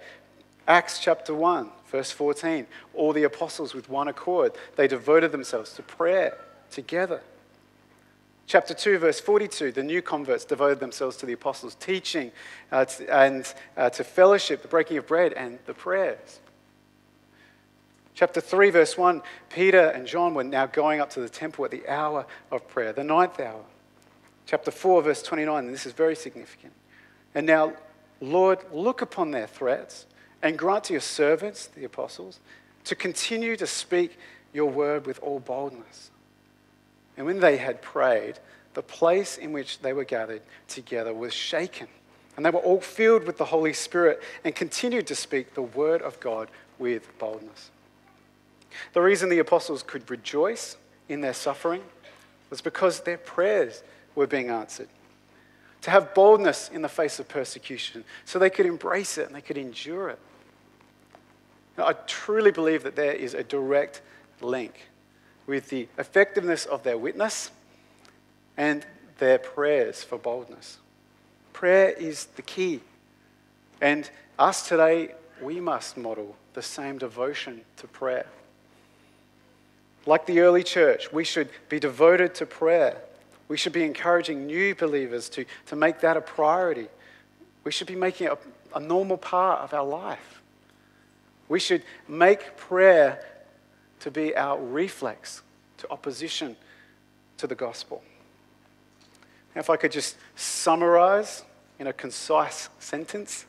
Acts 0.67 0.99
chapter 0.99 1.33
1, 1.33 1.69
verse 1.87 2.11
14, 2.11 2.67
all 2.93 3.13
the 3.13 3.23
apostles 3.23 3.73
with 3.73 3.89
one 3.89 4.07
accord, 4.07 4.53
they 4.75 4.87
devoted 4.87 5.31
themselves 5.31 5.73
to 5.73 5.83
prayer 5.83 6.37
together. 6.69 7.21
Chapter 8.47 8.75
2, 8.75 8.99
verse 8.99 9.19
42, 9.19 9.71
the 9.71 9.81
new 9.81 10.01
converts 10.03 10.45
devoted 10.45 10.79
themselves 10.79 11.17
to 11.17 11.25
the 11.25 11.33
apostles' 11.33 11.75
teaching 11.75 12.31
uh, 12.71 12.85
and 13.09 13.51
uh, 13.75 13.89
to 13.89 14.03
fellowship, 14.03 14.61
the 14.61 14.67
breaking 14.67 14.97
of 14.97 15.07
bread, 15.07 15.33
and 15.33 15.57
the 15.65 15.73
prayers. 15.73 16.39
Chapter 18.13 18.39
3, 18.39 18.69
verse 18.69 18.97
1, 18.97 19.21
Peter 19.49 19.87
and 19.89 20.05
John 20.05 20.35
were 20.35 20.43
now 20.43 20.67
going 20.67 21.01
up 21.01 21.09
to 21.11 21.19
the 21.19 21.29
temple 21.29 21.65
at 21.65 21.71
the 21.71 21.87
hour 21.89 22.25
of 22.51 22.67
prayer, 22.67 22.93
the 22.93 23.03
ninth 23.03 23.39
hour. 23.39 23.65
Chapter 24.45 24.69
4, 24.69 25.01
verse 25.01 25.23
29, 25.23 25.65
and 25.65 25.73
this 25.73 25.87
is 25.87 25.93
very 25.93 26.15
significant. 26.15 26.73
And 27.33 27.47
now, 27.47 27.73
Lord, 28.21 28.59
look 28.71 29.01
upon 29.01 29.31
their 29.31 29.47
threats 29.47 30.05
and 30.45 30.57
grant 30.57 30.85
to 30.85 30.93
your 30.93 31.01
servants, 31.01 31.67
the 31.67 31.83
apostles, 31.83 32.39
to 32.85 32.95
continue 32.95 33.57
to 33.57 33.67
speak 33.67 34.17
your 34.53 34.69
word 34.69 35.05
with 35.05 35.19
all 35.19 35.39
boldness 35.39 36.11
and 37.17 37.25
when 37.25 37.39
they 37.39 37.57
had 37.57 37.81
prayed, 37.81 38.39
the 38.73 38.81
place 38.81 39.37
in 39.37 39.53
which 39.53 39.79
they 39.79 39.93
were 39.93 40.03
gathered 40.03 40.41
together 40.67 41.13
was 41.13 41.33
shaken. 41.33 41.87
And 42.35 42.45
they 42.45 42.49
were 42.49 42.59
all 42.59 42.81
filled 42.81 43.23
with 43.23 43.37
the 43.37 43.45
Holy 43.45 43.71
Spirit 43.71 44.21
and 44.43 44.53
continued 44.53 45.07
to 45.07 45.15
speak 45.15 45.53
the 45.53 45.61
word 45.61 46.01
of 46.01 46.19
God 46.19 46.49
with 46.77 47.17
boldness. 47.17 47.71
The 48.91 49.01
reason 49.01 49.29
the 49.29 49.39
apostles 49.39 49.83
could 49.83 50.09
rejoice 50.11 50.75
in 51.07 51.21
their 51.21 51.33
suffering 51.33 51.81
was 52.49 52.59
because 52.59 52.99
their 53.01 53.17
prayers 53.17 53.83
were 54.15 54.27
being 54.27 54.49
answered. 54.49 54.89
To 55.83 55.91
have 55.91 56.13
boldness 56.13 56.69
in 56.73 56.81
the 56.81 56.89
face 56.89 57.19
of 57.19 57.29
persecution 57.29 58.03
so 58.25 58.37
they 58.37 58.49
could 58.49 58.65
embrace 58.65 59.17
it 59.17 59.27
and 59.27 59.35
they 59.35 59.41
could 59.41 59.57
endure 59.57 60.09
it. 60.09 60.19
Now, 61.77 61.87
I 61.87 61.93
truly 62.07 62.51
believe 62.51 62.83
that 62.83 62.95
there 62.95 63.13
is 63.13 63.33
a 63.33 63.43
direct 63.43 64.01
link 64.41 64.89
with 65.45 65.69
the 65.69 65.87
effectiveness 65.97 66.65
of 66.65 66.83
their 66.83 66.97
witness 66.97 67.51
and 68.57 68.85
their 69.17 69.37
prayers 69.37 70.03
for 70.03 70.17
boldness. 70.17 70.77
Prayer 71.53 71.89
is 71.89 72.25
the 72.35 72.41
key. 72.41 72.81
And 73.81 74.09
us 74.39 74.67
today, 74.67 75.13
we 75.41 75.59
must 75.59 75.97
model 75.97 76.35
the 76.53 76.61
same 76.61 76.97
devotion 76.97 77.61
to 77.77 77.87
prayer. 77.87 78.25
Like 80.05 80.25
the 80.25 80.39
early 80.41 80.63
church, 80.63 81.11
we 81.11 81.23
should 81.23 81.49
be 81.69 81.79
devoted 81.79 82.35
to 82.35 82.45
prayer. 82.45 83.01
We 83.47 83.57
should 83.57 83.73
be 83.73 83.83
encouraging 83.83 84.45
new 84.45 84.75
believers 84.75 85.29
to, 85.29 85.45
to 85.67 85.75
make 85.75 85.99
that 86.01 86.17
a 86.17 86.21
priority. 86.21 86.87
We 87.63 87.71
should 87.71 87.87
be 87.87 87.95
making 87.95 88.27
it 88.27 88.33
a, 88.73 88.77
a 88.77 88.79
normal 88.79 89.17
part 89.17 89.61
of 89.61 89.73
our 89.73 89.85
life. 89.85 90.41
We 91.47 91.59
should 91.59 91.83
make 92.07 92.57
prayer 92.57 93.23
to 93.99 94.11
be 94.11 94.35
our 94.35 94.59
reflex 94.59 95.41
to 95.77 95.91
opposition 95.91 96.55
to 97.37 97.47
the 97.47 97.55
gospel. 97.55 98.03
Now, 99.53 99.61
if 99.61 99.69
I 99.69 99.77
could 99.77 99.91
just 99.91 100.17
summarize 100.35 101.43
in 101.79 101.87
a 101.87 101.93
concise 101.93 102.69
sentence, 102.79 103.45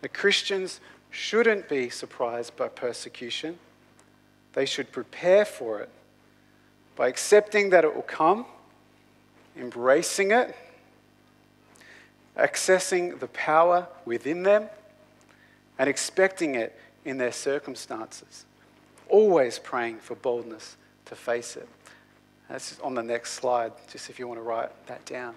the 0.00 0.08
Christians 0.08 0.80
shouldn't 1.10 1.68
be 1.68 1.90
surprised 1.90 2.56
by 2.56 2.68
persecution. 2.68 3.58
They 4.52 4.66
should 4.66 4.92
prepare 4.92 5.44
for 5.44 5.80
it 5.80 5.90
by 6.96 7.08
accepting 7.08 7.70
that 7.70 7.84
it 7.84 7.94
will 7.94 8.02
come, 8.02 8.46
embracing 9.56 10.32
it, 10.32 10.54
accessing 12.36 13.18
the 13.18 13.28
power 13.28 13.88
within 14.04 14.42
them, 14.42 14.68
and 15.78 15.88
expecting 15.88 16.54
it 16.56 16.78
in 17.04 17.18
their 17.18 17.32
circumstances 17.32 18.44
always 19.08 19.58
praying 19.58 19.98
for 19.98 20.14
boldness 20.14 20.76
to 21.06 21.14
face 21.14 21.56
it. 21.56 21.68
That's 22.48 22.78
on 22.80 22.94
the 22.94 23.02
next 23.02 23.32
slide, 23.32 23.72
just 23.90 24.08
if 24.08 24.18
you 24.18 24.26
want 24.26 24.38
to 24.38 24.44
write 24.44 24.70
that 24.86 25.04
down. 25.04 25.34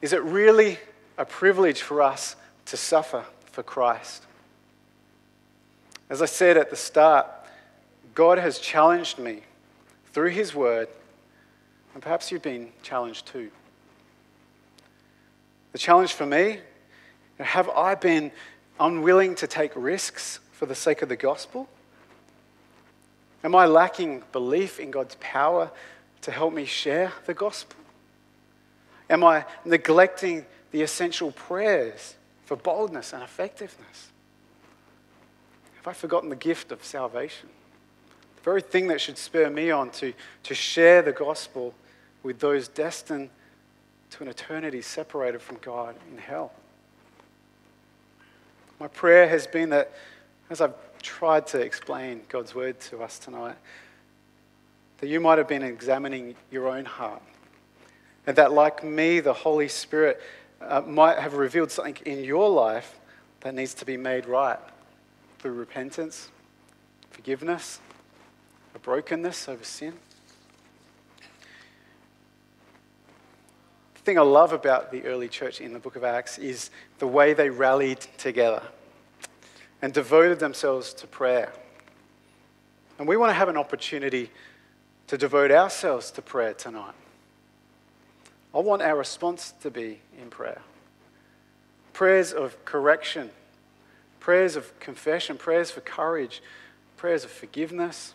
Is 0.00 0.12
it 0.12 0.22
really 0.22 0.78
a 1.18 1.24
privilege 1.24 1.82
for 1.82 2.00
us 2.00 2.36
to 2.66 2.76
suffer 2.76 3.24
for 3.46 3.62
Christ? 3.62 4.24
As 6.08 6.22
I 6.22 6.26
said 6.26 6.56
at 6.56 6.70
the 6.70 6.76
start, 6.76 7.26
God 8.14 8.38
has 8.38 8.58
challenged 8.58 9.18
me 9.18 9.40
through 10.12 10.30
His 10.30 10.54
Word, 10.54 10.88
and 11.94 12.02
perhaps 12.02 12.32
you've 12.32 12.42
been 12.42 12.70
challenged 12.82 13.26
too. 13.26 13.50
The 15.72 15.78
challenge 15.78 16.14
for 16.14 16.26
me 16.26 16.58
have 17.38 17.68
I 17.68 17.94
been 17.94 18.32
unwilling 18.80 19.34
to 19.36 19.46
take 19.46 19.72
risks 19.76 20.40
for 20.52 20.66
the 20.66 20.74
sake 20.74 21.02
of 21.02 21.08
the 21.08 21.16
gospel? 21.16 21.68
Am 23.44 23.54
I 23.54 23.66
lacking 23.66 24.22
belief 24.32 24.80
in 24.80 24.90
God's 24.90 25.16
power 25.20 25.70
to 26.22 26.30
help 26.30 26.52
me 26.52 26.64
share 26.64 27.12
the 27.26 27.34
gospel? 27.34 27.78
Am 29.08 29.24
I 29.24 29.44
neglecting 29.64 30.46
the 30.72 30.82
essential 30.82 31.32
prayers 31.32 32.14
for 32.44 32.56
boldness 32.56 33.12
and 33.12 33.22
effectiveness? 33.22 34.10
Have 35.76 35.86
I 35.86 35.92
forgotten 35.92 36.28
the 36.28 36.36
gift 36.36 36.72
of 36.72 36.84
salvation? 36.84 37.48
The 38.36 38.42
very 38.42 38.62
thing 38.62 38.88
that 38.88 39.00
should 39.00 39.18
spur 39.18 39.48
me 39.50 39.70
on 39.70 39.90
to, 39.92 40.12
to 40.44 40.54
share 40.54 41.02
the 41.02 41.12
gospel 41.12 41.74
with 42.22 42.38
those 42.38 42.68
destined 42.68 43.30
to 44.10 44.22
an 44.22 44.28
eternity 44.28 44.82
separated 44.82 45.40
from 45.40 45.56
God 45.62 45.94
in 46.10 46.18
hell. 46.18 46.52
My 48.80 48.88
prayer 48.88 49.28
has 49.28 49.46
been 49.46 49.68
that 49.70 49.92
as 50.48 50.62
I've 50.62 50.74
tried 51.02 51.46
to 51.48 51.60
explain 51.60 52.22
God's 52.30 52.54
word 52.54 52.80
to 52.80 53.02
us 53.02 53.18
tonight, 53.18 53.56
that 54.98 55.06
you 55.06 55.20
might 55.20 55.36
have 55.36 55.48
been 55.48 55.62
examining 55.62 56.34
your 56.50 56.66
own 56.66 56.86
heart. 56.86 57.20
And 58.26 58.36
that, 58.36 58.52
like 58.52 58.82
me, 58.82 59.20
the 59.20 59.34
Holy 59.34 59.68
Spirit 59.68 60.18
uh, 60.62 60.80
might 60.80 61.18
have 61.18 61.34
revealed 61.34 61.70
something 61.70 61.98
in 62.06 62.24
your 62.24 62.48
life 62.48 62.98
that 63.40 63.54
needs 63.54 63.74
to 63.74 63.84
be 63.84 63.98
made 63.98 64.24
right 64.24 64.58
through 65.40 65.52
repentance, 65.52 66.30
forgiveness, 67.10 67.80
a 68.74 68.78
brokenness 68.78 69.46
over 69.46 69.64
sin. 69.64 69.92
Thing 74.04 74.18
I 74.18 74.22
love 74.22 74.52
about 74.52 74.90
the 74.90 75.04
early 75.04 75.28
church 75.28 75.60
in 75.60 75.72
the 75.72 75.78
book 75.78 75.96
of 75.96 76.04
Acts 76.04 76.38
is 76.38 76.70
the 76.98 77.06
way 77.06 77.34
they 77.34 77.50
rallied 77.50 78.00
together 78.18 78.62
and 79.82 79.92
devoted 79.92 80.38
themselves 80.38 80.92
to 80.94 81.06
prayer. 81.06 81.52
And 82.98 83.06
we 83.06 83.16
want 83.16 83.30
to 83.30 83.34
have 83.34 83.48
an 83.48 83.56
opportunity 83.56 84.30
to 85.06 85.18
devote 85.18 85.50
ourselves 85.50 86.10
to 86.12 86.22
prayer 86.22 86.54
tonight. 86.54 86.94
I 88.54 88.58
want 88.58 88.82
our 88.82 88.96
response 88.96 89.52
to 89.62 89.70
be 89.70 90.00
in 90.20 90.30
prayer. 90.30 90.60
prayers 91.92 92.32
of 92.32 92.64
correction, 92.64 93.28
prayers 94.20 94.56
of 94.56 94.80
confession, 94.80 95.36
prayers 95.36 95.70
for 95.70 95.82
courage, 95.82 96.42
prayers 96.96 97.24
of 97.24 97.30
forgiveness, 97.30 98.14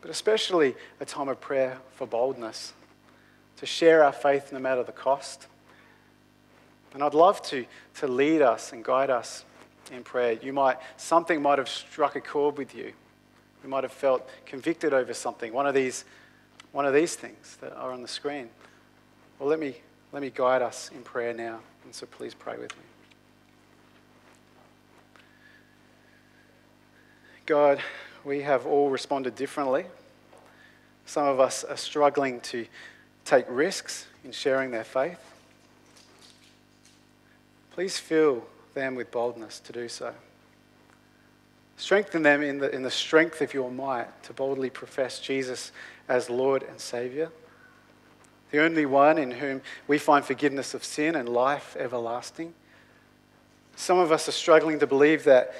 but 0.00 0.08
especially 0.08 0.76
a 1.00 1.04
time 1.04 1.28
of 1.28 1.40
prayer 1.40 1.78
for 1.96 2.06
boldness, 2.06 2.74
to 3.58 3.66
share 3.66 4.04
our 4.04 4.12
faith 4.12 4.52
no 4.52 4.58
matter 4.58 4.82
the 4.82 4.92
cost. 4.92 5.46
And 6.94 7.02
I'd 7.02 7.14
love 7.14 7.42
to, 7.48 7.66
to 7.96 8.06
lead 8.06 8.42
us 8.42 8.72
and 8.72 8.84
guide 8.84 9.10
us 9.10 9.44
in 9.92 10.02
prayer. 10.02 10.32
You 10.32 10.52
might, 10.52 10.78
something 10.96 11.42
might 11.42 11.58
have 11.58 11.68
struck 11.68 12.16
a 12.16 12.20
chord 12.20 12.58
with 12.58 12.74
you. 12.74 12.92
You 13.62 13.68
might 13.68 13.84
have 13.84 13.92
felt 13.92 14.28
convicted 14.44 14.92
over 14.92 15.12
something, 15.12 15.52
one 15.52 15.66
of 15.66 15.74
these, 15.74 16.04
one 16.72 16.86
of 16.86 16.94
these 16.94 17.14
things 17.14 17.58
that 17.60 17.74
are 17.76 17.92
on 17.92 18.02
the 18.02 18.08
screen. 18.08 18.48
Well, 19.38 19.48
let 19.48 19.58
me, 19.58 19.76
let 20.12 20.22
me 20.22 20.30
guide 20.34 20.62
us 20.62 20.90
in 20.94 21.02
prayer 21.02 21.34
now. 21.34 21.60
And 21.84 21.94
so 21.94 22.06
please 22.06 22.34
pray 22.34 22.56
with 22.58 22.76
me. 22.76 22.82
God, 27.44 27.80
we 28.24 28.42
have 28.42 28.66
all 28.66 28.90
responded 28.90 29.36
differently. 29.36 29.86
Some 31.04 31.26
of 31.26 31.38
us 31.38 31.62
are 31.62 31.76
struggling 31.76 32.40
to 32.40 32.66
take 33.26 33.44
risks 33.48 34.06
in 34.24 34.32
sharing 34.32 34.70
their 34.70 34.84
faith. 34.84 35.18
Please 37.72 37.98
fill 37.98 38.46
them 38.72 38.94
with 38.94 39.10
boldness 39.10 39.60
to 39.60 39.72
do 39.72 39.88
so. 39.88 40.14
Strengthen 41.76 42.22
them 42.22 42.42
in 42.42 42.58
the, 42.58 42.74
in 42.74 42.82
the 42.82 42.90
strength 42.90 43.42
of 43.42 43.52
your 43.52 43.70
might 43.70 44.22
to 44.22 44.32
boldly 44.32 44.70
profess 44.70 45.18
Jesus 45.20 45.72
as 46.08 46.30
Lord 46.30 46.62
and 46.62 46.80
Saviour, 46.80 47.30
the 48.50 48.64
only 48.64 48.86
one 48.86 49.18
in 49.18 49.32
whom 49.32 49.60
we 49.86 49.98
find 49.98 50.24
forgiveness 50.24 50.72
of 50.72 50.84
sin 50.84 51.14
and 51.16 51.28
life 51.28 51.76
everlasting. 51.78 52.54
Some 53.74 53.98
of 53.98 54.10
us 54.10 54.26
are 54.28 54.32
struggling 54.32 54.78
to 54.78 54.86
believe 54.86 55.24
that 55.24 55.54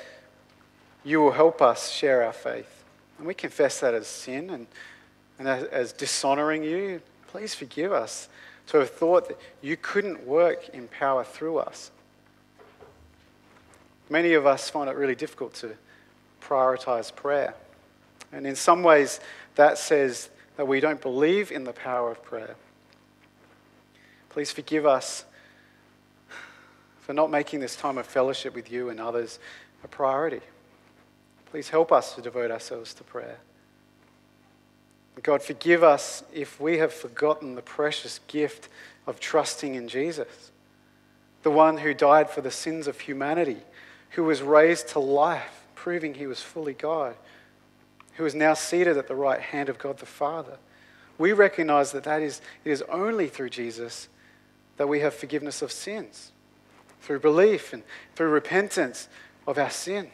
you 1.05 1.21
will 1.21 1.33
help 1.33 1.61
us 1.61 1.91
share 1.91 2.25
our 2.25 2.33
faith. 2.33 2.85
And 3.19 3.27
we 3.27 3.35
confess 3.35 3.81
that 3.81 3.93
as 3.93 4.07
sin 4.07 4.51
and, 4.51 4.67
and 5.39 5.49
as, 5.49 5.65
as 5.65 5.93
dishonoring 5.93 6.63
you. 6.63 7.03
Please 7.29 7.55
forgive 7.55 7.93
us 7.93 8.29
to 8.69 8.79
have 8.79 8.91
thought 8.91 9.29
that 9.29 9.39
you 9.63 9.77
couldn't 9.77 10.27
work 10.27 10.69
in 10.71 10.89
power 10.89 11.25
through 11.25 11.59
us. 11.59 11.91
Many 14.09 14.35
of 14.35 14.47
us 14.47 14.71
find 14.71 14.89
it 14.89 14.97
really 14.97 15.15
difficult 15.15 15.55
to 15.55 15.77
prioritize 16.41 17.15
prayer. 17.15 17.55
And 18.33 18.47
in 18.47 18.57
some 18.57 18.83
ways, 18.83 19.21
that 19.57 19.79
says 19.79 20.31
that 20.57 20.67
we 20.67 20.81
don't 20.81 21.01
believe 21.01 21.51
in 21.51 21.65
the 21.65 21.73
power 21.73 22.11
of 22.11 22.23
prayer. 22.23 22.57
Please 24.31 24.53
forgive 24.53 24.87
us 24.87 25.25
for 27.01 27.13
not 27.13 27.31
making 27.31 27.61
this 27.61 27.77
time 27.77 27.99
of 27.99 28.07
fellowship 28.07 28.55
with 28.55 28.71
you 28.71 28.91
and 28.91 29.01
others 29.01 29.39
a 29.85 29.89
priority. 29.89 30.41
Please 31.51 31.69
help 31.69 31.93
us 31.93 32.15
to 32.15 32.23
devote 32.23 32.51
ourselves 32.51 32.93
to 32.95 33.05
prayer. 33.05 33.39
God, 35.23 35.43
forgive 35.43 35.83
us 35.83 36.23
if 36.33 36.61
we 36.61 36.79
have 36.79 36.93
forgotten 36.93 37.55
the 37.55 37.63
precious 37.63 38.21
gift 38.27 38.69
of 39.07 39.19
trusting 39.19 39.75
in 39.75 39.89
Jesus, 39.89 40.51
the 41.43 41.51
one 41.51 41.79
who 41.79 41.95
died 41.95 42.29
for 42.29 42.43
the 42.43 42.51
sins 42.51 42.87
of 42.87 43.01
humanity, 43.01 43.59
who 44.11 44.25
was 44.25 44.43
raised 44.43 44.89
to 44.89 44.99
life, 44.99 45.65
proving 45.75 46.15
he 46.15 46.27
was 46.27 46.43
fully 46.43 46.75
God, 46.75 47.17
who 48.15 48.27
is 48.27 48.35
now 48.35 48.55
seated 48.55 48.97
at 48.97 49.09
the 49.09 49.15
right 49.15 49.41
hand 49.41 49.69
of 49.69 49.79
God 49.79 49.99
the 49.99 50.07
Father. 50.07 50.59
We 51.19 51.33
recognize 51.33 51.93
that, 51.93 52.05
that 52.05 52.21
is, 52.21 52.43
it 52.65 52.71
is 52.71 52.83
only 52.83 53.29
through 53.29 53.51
Jesus 53.51 54.09
that 54.77 54.89
we 54.89 55.01
have 55.01 55.15
forgiveness 55.15 55.63
of 55.63 55.73
sins, 55.73 56.33
through 57.01 57.21
belief 57.21 57.73
and 57.73 57.83
through 58.15 58.29
repentance 58.29 59.09
of 59.47 59.57
our 59.57 59.71
sin. 59.71 60.11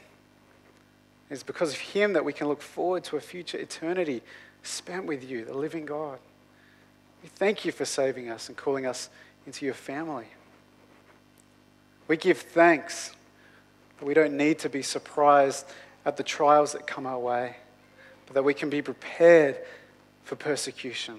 It's 1.29 1.43
because 1.43 1.73
of 1.73 1.79
Him 1.79 2.13
that 2.13 2.25
we 2.25 2.33
can 2.33 2.47
look 2.47 2.63
forward 2.63 3.05
to 3.05 3.17
a 3.17 3.21
future 3.21 3.59
eternity 3.59 4.23
spent 4.63 5.07
with 5.07 5.29
you, 5.29 5.45
the 5.45 5.55
living 5.55 5.87
God. 5.87 6.19
We 7.23 7.29
thank 7.29 7.65
you 7.65 7.73
for 7.73 7.85
saving 7.85 8.31
us 8.31 8.49
and 8.49 8.57
calling 8.57 8.87
us 8.87 9.09
into 9.47 9.65
your 9.65 9.75
family. 9.75 10.27
We 12.09 12.17
give 12.17 12.39
thanks 12.39 13.13
that 13.99 14.07
we 14.07 14.15
don't 14.15 14.37
need 14.37 14.59
to 14.61 14.69
be 14.69 14.83
surprised 14.83 15.67
at 16.05 16.17
the 16.17 16.23
trials 16.23 16.73
that 16.73 16.87
come 16.87 17.07
our 17.07 17.19
way, 17.19 17.57
but 18.27 18.35
that 18.35 18.43
we 18.43 18.55
can 18.55 18.71
be 18.71 18.83
prepared 18.83 19.59
for 20.25 20.37
persecution. 20.37 21.19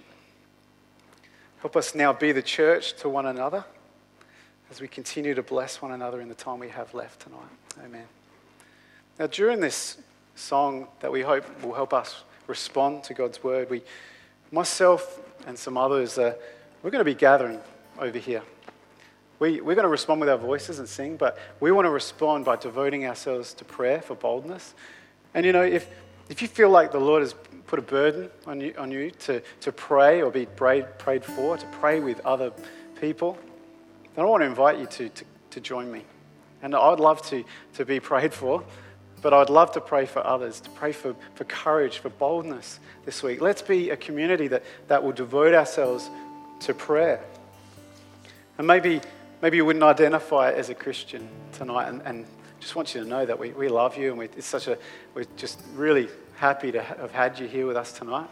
Help 1.62 1.78
us 1.78 1.96
now 1.96 2.12
be 2.12 2.34
the 2.34 2.42
church 2.42 2.94
to 2.98 3.08
one 3.08 3.26
another 3.26 3.64
as 4.70 4.82
we 4.82 4.88
continue 4.88 5.34
to 5.34 5.44
bless 5.44 5.82
one 5.82 5.92
another 5.92 6.20
in 6.20 6.28
the 6.28 6.36
time 6.36 6.60
we 6.60 6.70
have 6.70 6.94
left 6.94 7.22
tonight. 7.22 7.40
Amen. 7.86 8.06
Now, 9.18 9.28
during 9.28 9.60
this 9.60 9.98
song 10.36 10.88
that 11.00 11.12
we 11.12 11.22
hope 11.22 11.46
will 11.64 11.74
help 11.74 11.94
us 11.94 12.24
respond 12.48 13.04
to 13.06 13.14
God's 13.14 13.44
word, 13.44 13.70
we, 13.70 13.82
myself 14.52 15.20
and 15.48 15.58
some 15.58 15.78
others, 15.78 16.18
uh, 16.18 16.34
we're 16.82 16.92
going 16.92 17.00
to 17.00 17.06
be 17.06 17.16
gathering 17.16 17.60
over 18.00 18.18
here. 18.18 18.44
We, 19.40 19.62
we're 19.62 19.76
going 19.76 19.84
to 19.84 19.90
respond 19.90 20.22
with 20.22 20.30
our 20.30 20.38
voices 20.38 20.80
and 20.80 20.88
sing, 20.88 21.18
but 21.18 21.38
we 21.60 21.72
want 21.72 21.86
to 21.86 21.90
respond 21.90 22.46
by 22.46 22.56
devoting 22.56 23.06
ourselves 23.06 23.54
to 23.56 23.66
prayer 23.66 24.02
for 24.02 24.16
boldness. 24.16 24.74
And 25.34 25.46
you 25.46 25.52
know, 25.52 25.64
if, 25.64 25.90
if 26.30 26.42
you 26.42 26.48
feel 26.48 26.70
like 26.70 26.92
the 26.92 27.00
Lord 27.00 27.22
has 27.22 27.36
put 27.68 27.80
a 27.80 27.82
burden 27.82 28.30
on 28.46 28.62
you, 28.62 28.74
on 28.78 28.92
you 28.92 29.12
to, 29.12 29.42
to 29.62 29.72
pray 29.72 30.22
or 30.22 30.32
be 30.32 30.46
prayed, 30.46 30.98
prayed 30.98 31.26
for, 31.26 31.58
to 31.58 31.66
pray 31.80 32.00
with 32.00 32.20
other 32.26 32.52
people, 33.02 33.38
then 34.16 34.26
I 34.26 34.28
want 34.28 34.42
to 34.42 34.48
invite 34.48 34.78
you 34.78 34.86
to, 34.86 35.10
to, 35.10 35.26
to 35.52 35.60
join 35.60 35.92
me. 35.92 36.04
And 36.62 36.76
I'd 36.76 37.00
love 37.00 37.22
to, 37.30 37.44
to 37.74 37.86
be 37.86 38.00
prayed 38.12 38.34
for. 38.34 38.64
But 39.24 39.34
I'd 39.34 39.50
love 39.50 39.72
to 39.72 39.82
pray 39.82 40.06
for 40.06 40.26
others, 40.28 40.60
to 40.60 40.70
pray 40.70 40.92
for, 40.92 41.16
for 41.34 41.46
courage, 41.46 42.00
for 42.00 42.10
boldness 42.10 42.80
this 43.06 43.24
week. 43.24 43.40
Let's 43.42 43.62
be 43.62 43.90
a 43.90 43.98
community 43.98 44.50
that, 44.50 44.64
that 44.90 45.02
will 45.02 45.14
devote 45.14 45.56
ourselves 45.56 46.10
to 46.60 46.74
prayer. 46.74 47.24
And 48.58 48.68
maybe, 48.68 49.00
maybe 49.42 49.58
you 49.58 49.66
wouldn't 49.66 49.84
identify 49.84 50.52
as 50.52 50.70
a 50.70 50.76
Christian 50.76 51.28
tonight, 51.54 51.88
and, 51.88 52.02
and 52.02 52.26
just 52.60 52.76
want 52.76 52.94
you 52.94 53.02
to 53.02 53.08
know 53.08 53.26
that 53.26 53.40
we, 53.40 53.52
we 53.52 53.70
love 53.70 53.98
you, 53.98 54.10
and 54.10 54.20
we, 54.20 54.26
it's 54.26 54.46
such 54.46 54.68
a, 54.68 54.78
we're 55.14 55.26
just 55.38 55.62
really 55.74 56.10
happy 56.36 56.74
to 56.74 56.82
have 56.84 57.12
had 57.12 57.40
you 57.40 57.48
here 57.48 57.66
with 57.66 57.78
us 57.78 57.94
tonight. 57.94 58.30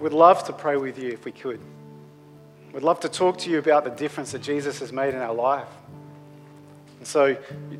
We'd 0.00 0.12
love 0.12 0.44
to 0.44 0.52
pray 0.52 0.76
with 0.76 0.98
you 0.98 1.10
if 1.10 1.24
we 1.24 1.32
could. 1.32 1.60
We'd 2.74 2.82
love 2.82 3.00
to 3.00 3.08
talk 3.08 3.38
to 3.38 3.50
you 3.50 3.58
about 3.58 3.84
the 3.84 3.90
difference 3.90 4.32
that 4.32 4.42
Jesus 4.42 4.80
has 4.80 4.92
made 4.92 5.14
in 5.14 5.20
our 5.20 5.34
life. 5.34 5.68
And 7.02 7.06
so 7.08 7.36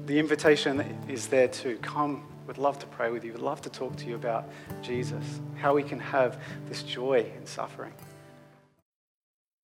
the 0.06 0.18
invitation 0.18 0.80
is 1.08 1.28
there 1.28 1.46
to 1.46 1.76
come. 1.76 2.26
We'd 2.48 2.58
love 2.58 2.80
to 2.80 2.86
pray 2.88 3.12
with 3.12 3.24
you. 3.24 3.30
We'd 3.30 3.40
love 3.40 3.62
to 3.62 3.70
talk 3.70 3.94
to 3.98 4.06
you 4.06 4.16
about 4.16 4.50
Jesus, 4.82 5.40
how 5.54 5.76
we 5.76 5.84
can 5.84 6.00
have 6.00 6.42
this 6.66 6.82
joy 6.82 7.30
in 7.36 7.46
suffering. 7.46 7.92